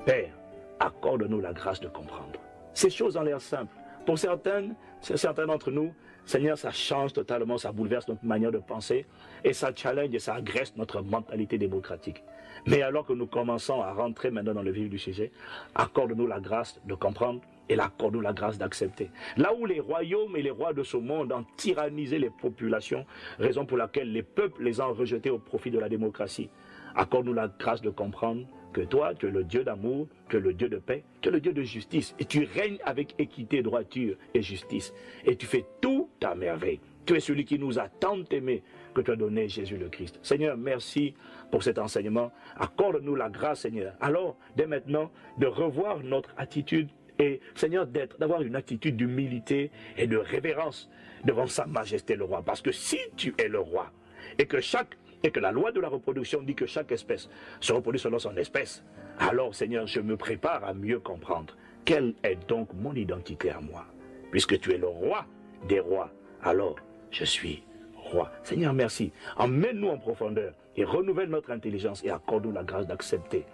Père, 0.05 0.33
accorde-nous 0.81 1.41
la 1.41 1.53
grâce 1.53 1.81
de 1.81 1.89
comprendre. 1.89 2.41
Ces 2.75 2.91
choses 2.91 3.17
ont 3.17 3.23
l'air 3.23 3.41
simples. 3.41 3.75
Pour 4.05 4.19
certaines, 4.19 4.75
certains 5.01 5.47
d'entre 5.47 5.71
nous, 5.71 5.93
Seigneur, 6.27 6.59
ça 6.59 6.73
change 6.73 7.13
totalement, 7.13 7.57
ça 7.57 7.71
bouleverse 7.71 8.09
notre 8.09 8.25
manière 8.25 8.51
de 8.51 8.59
penser 8.59 9.07
et 9.45 9.53
ça 9.53 9.71
challenge 9.75 10.13
et 10.13 10.19
ça 10.19 10.35
agresse 10.35 10.75
notre 10.77 11.01
mentalité 11.01 11.57
démocratique. 11.57 12.23
Mais 12.67 12.83
alors 12.83 13.07
que 13.07 13.13
nous 13.13 13.27
commençons 13.27 13.81
à 13.81 13.93
rentrer 13.93 14.31
maintenant 14.31 14.55
dans 14.55 14.63
le 14.63 14.73
vif 14.73 14.91
du 14.91 14.99
sujet, 14.99 15.31
accorde-nous 15.77 16.27
la 16.27 16.41
grâce 16.41 16.81
de 16.85 16.95
comprendre 16.95 17.41
et 17.69 17.79
accorde-nous 17.79 18.21
la 18.21 18.33
grâce 18.33 18.59
d'accepter. 18.59 19.11
Là 19.37 19.55
où 19.55 19.67
les 19.67 19.79
royaumes 19.79 20.37
et 20.37 20.43
les 20.43 20.51
rois 20.51 20.73
de 20.73 20.83
ce 20.83 20.97
monde 20.97 21.33
ont 21.33 21.45
tyrannisé 21.57 22.19
les 22.19 22.31
populations, 22.31 23.07
raison 23.39 23.65
pour 23.65 23.77
laquelle 23.77 24.13
les 24.13 24.23
peuples 24.23 24.65
les 24.65 24.81
ont 24.81 24.93
rejetés 24.93 25.31
au 25.31 25.39
profit 25.39 25.71
de 25.71 25.79
la 25.79 25.89
démocratie, 25.89 26.51
accorde-nous 26.97 27.35
la 27.35 27.49
grâce 27.49 27.83
de 27.83 27.91
comprendre 27.91 28.47
que 28.77 28.83
toi, 28.83 29.15
tu 29.15 29.27
es 29.27 29.31
le 29.31 29.43
Dieu 29.43 29.65
d'amour, 29.65 30.07
tu 30.29 30.37
es 30.37 30.41
le 30.41 30.53
Dieu 30.53 30.69
de 30.69 30.77
paix, 30.77 31.03
tu 31.23 31.31
es 31.31 31.33
le 31.33 31.41
Dieu 31.41 31.55
de 31.55 31.63
justice. 31.63 32.15
Et 32.19 32.27
tu 32.27 32.47
règnes 32.55 32.77
avec 32.85 33.15
équité, 33.19 33.63
droiture 33.63 34.17
et 34.35 34.43
justice. 34.43 34.93
Et 35.25 35.35
tu 35.35 35.47
fais 35.47 35.65
tout 35.81 36.11
à 36.23 36.35
merveille. 36.35 36.79
Tu 37.07 37.17
es 37.17 37.21
celui 37.21 37.47
qui 37.47 37.59
nous 37.59 37.79
a 37.79 37.89
tant 37.89 38.23
aimés 38.31 38.63
que 38.93 39.01
tu 39.01 39.11
as 39.11 39.17
donné 39.17 39.49
Jésus 39.49 39.79
le 39.79 39.89
Christ. 39.89 40.19
Seigneur, 40.23 40.59
merci 40.59 41.15
pour 41.51 41.63
cet 41.63 41.79
enseignement. 41.79 42.31
Accorde-nous 42.57 43.15
la 43.15 43.31
grâce, 43.31 43.61
Seigneur. 43.61 43.95
Alors, 43.99 44.37
dès 44.57 44.67
maintenant, 44.67 45.11
de 45.39 45.47
revoir 45.47 46.01
notre 46.01 46.35
attitude 46.37 46.91
et, 47.19 47.41
Seigneur, 47.55 47.87
d'avoir 47.87 48.43
une 48.43 48.57
attitude 48.57 48.99
d'humilité 48.99 49.71
et 49.97 50.07
de 50.07 50.19
révérence 50.19 50.91
devant 51.25 51.47
Sa 51.47 51.65
Majesté 51.65 52.15
le 52.15 52.25
Roi. 52.25 52.43
Parce 52.45 52.61
que 52.61 52.73
si 52.73 52.99
tu 53.17 53.33
es 53.39 53.49
le 53.49 53.61
Roi 53.61 53.91
et 54.39 54.45
que 54.45 54.61
chaque 54.61 54.99
et 55.23 55.31
que 55.31 55.41
la 55.41 55.53
loi 55.53 55.73
de 55.73 55.81
la 55.81 55.89
reproduction 55.89 56.43
dit 56.43 56.55
que 56.55 56.67
chaque 56.67 56.93
espèce 56.93 57.29
se 57.61 57.73
reproduit 57.73 58.01
selon 58.01 58.19
son 58.19 58.37
espèce, 58.37 58.85
alors 59.19 59.55
Seigneur, 59.55 59.87
je 59.87 60.01
me 60.01 60.17
prépare 60.17 60.65
à 60.65 60.75
mieux 60.75 61.01
comprendre 61.01 61.55
quelle 61.85 62.15
est 62.25 62.49
donc 62.49 62.69
mon 62.75 62.95
identité 62.95 63.51
à 63.51 63.61
moi? 63.61 63.87
Puisque 64.31 64.59
tu 64.61 64.73
es 64.73 64.79
le 64.79 64.89
roi 64.89 65.25
des 65.69 65.81
rois, 65.81 66.11
alors 66.43 66.77
je 67.11 67.25
suis 67.25 67.63
roi. 67.95 68.31
Seigneur, 68.43 68.75
merci. 68.75 69.13
Emmène-nous 69.37 69.89
en 69.89 69.99
profondeur 69.99 70.53
et 70.77 70.85
renouvelle 70.85 71.31
notre 71.31 71.51
intelligence 71.51 72.05
et 72.05 72.11
accorde-nous 72.11 72.53
la 72.53 72.65
grâce 72.65 72.87
d'accepter 72.87 73.47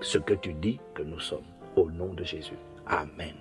ce 0.00 0.18
que 0.18 0.34
tu 0.34 0.54
dis 0.54 0.80
que 0.94 1.02
nous 1.02 1.20
sommes. 1.20 1.44
Au 1.76 1.90
nom 1.90 2.12
de 2.12 2.22
Jésus. 2.22 2.58
Amen. 2.86 3.34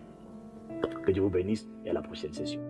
Que 1.05 1.11
Dieu 1.11 1.21
vous 1.21 1.29
bénisse 1.29 1.67
et 1.85 1.89
à 1.89 1.93
la 1.93 2.01
prochaine 2.01 2.33
session. 2.33 2.61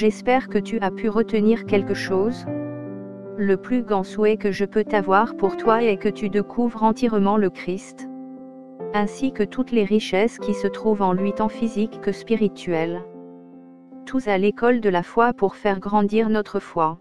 J'espère 0.00 0.48
que 0.48 0.58
tu 0.58 0.78
as 0.78 0.92
pu 0.92 1.08
retenir 1.08 1.66
quelque 1.66 1.92
chose. 1.92 2.46
Le 3.36 3.56
plus 3.56 3.82
grand 3.82 4.04
souhait 4.04 4.36
que 4.36 4.52
je 4.52 4.64
peux 4.64 4.84
t'avoir 4.84 5.36
pour 5.36 5.56
toi 5.56 5.82
est 5.82 5.96
que 5.96 6.08
tu 6.08 6.28
découvres 6.28 6.84
entièrement 6.84 7.36
le 7.36 7.50
Christ, 7.50 8.08
ainsi 8.94 9.32
que 9.32 9.42
toutes 9.42 9.72
les 9.72 9.82
richesses 9.82 10.38
qui 10.38 10.54
se 10.54 10.68
trouvent 10.68 11.02
en 11.02 11.12
lui 11.12 11.32
tant 11.32 11.48
physiques 11.48 12.00
que 12.00 12.12
spirituelles. 12.12 13.02
Tous 14.06 14.28
à 14.28 14.38
l'école 14.38 14.80
de 14.80 14.88
la 14.88 15.02
foi 15.02 15.32
pour 15.32 15.56
faire 15.56 15.80
grandir 15.80 16.28
notre 16.28 16.60
foi. 16.60 17.00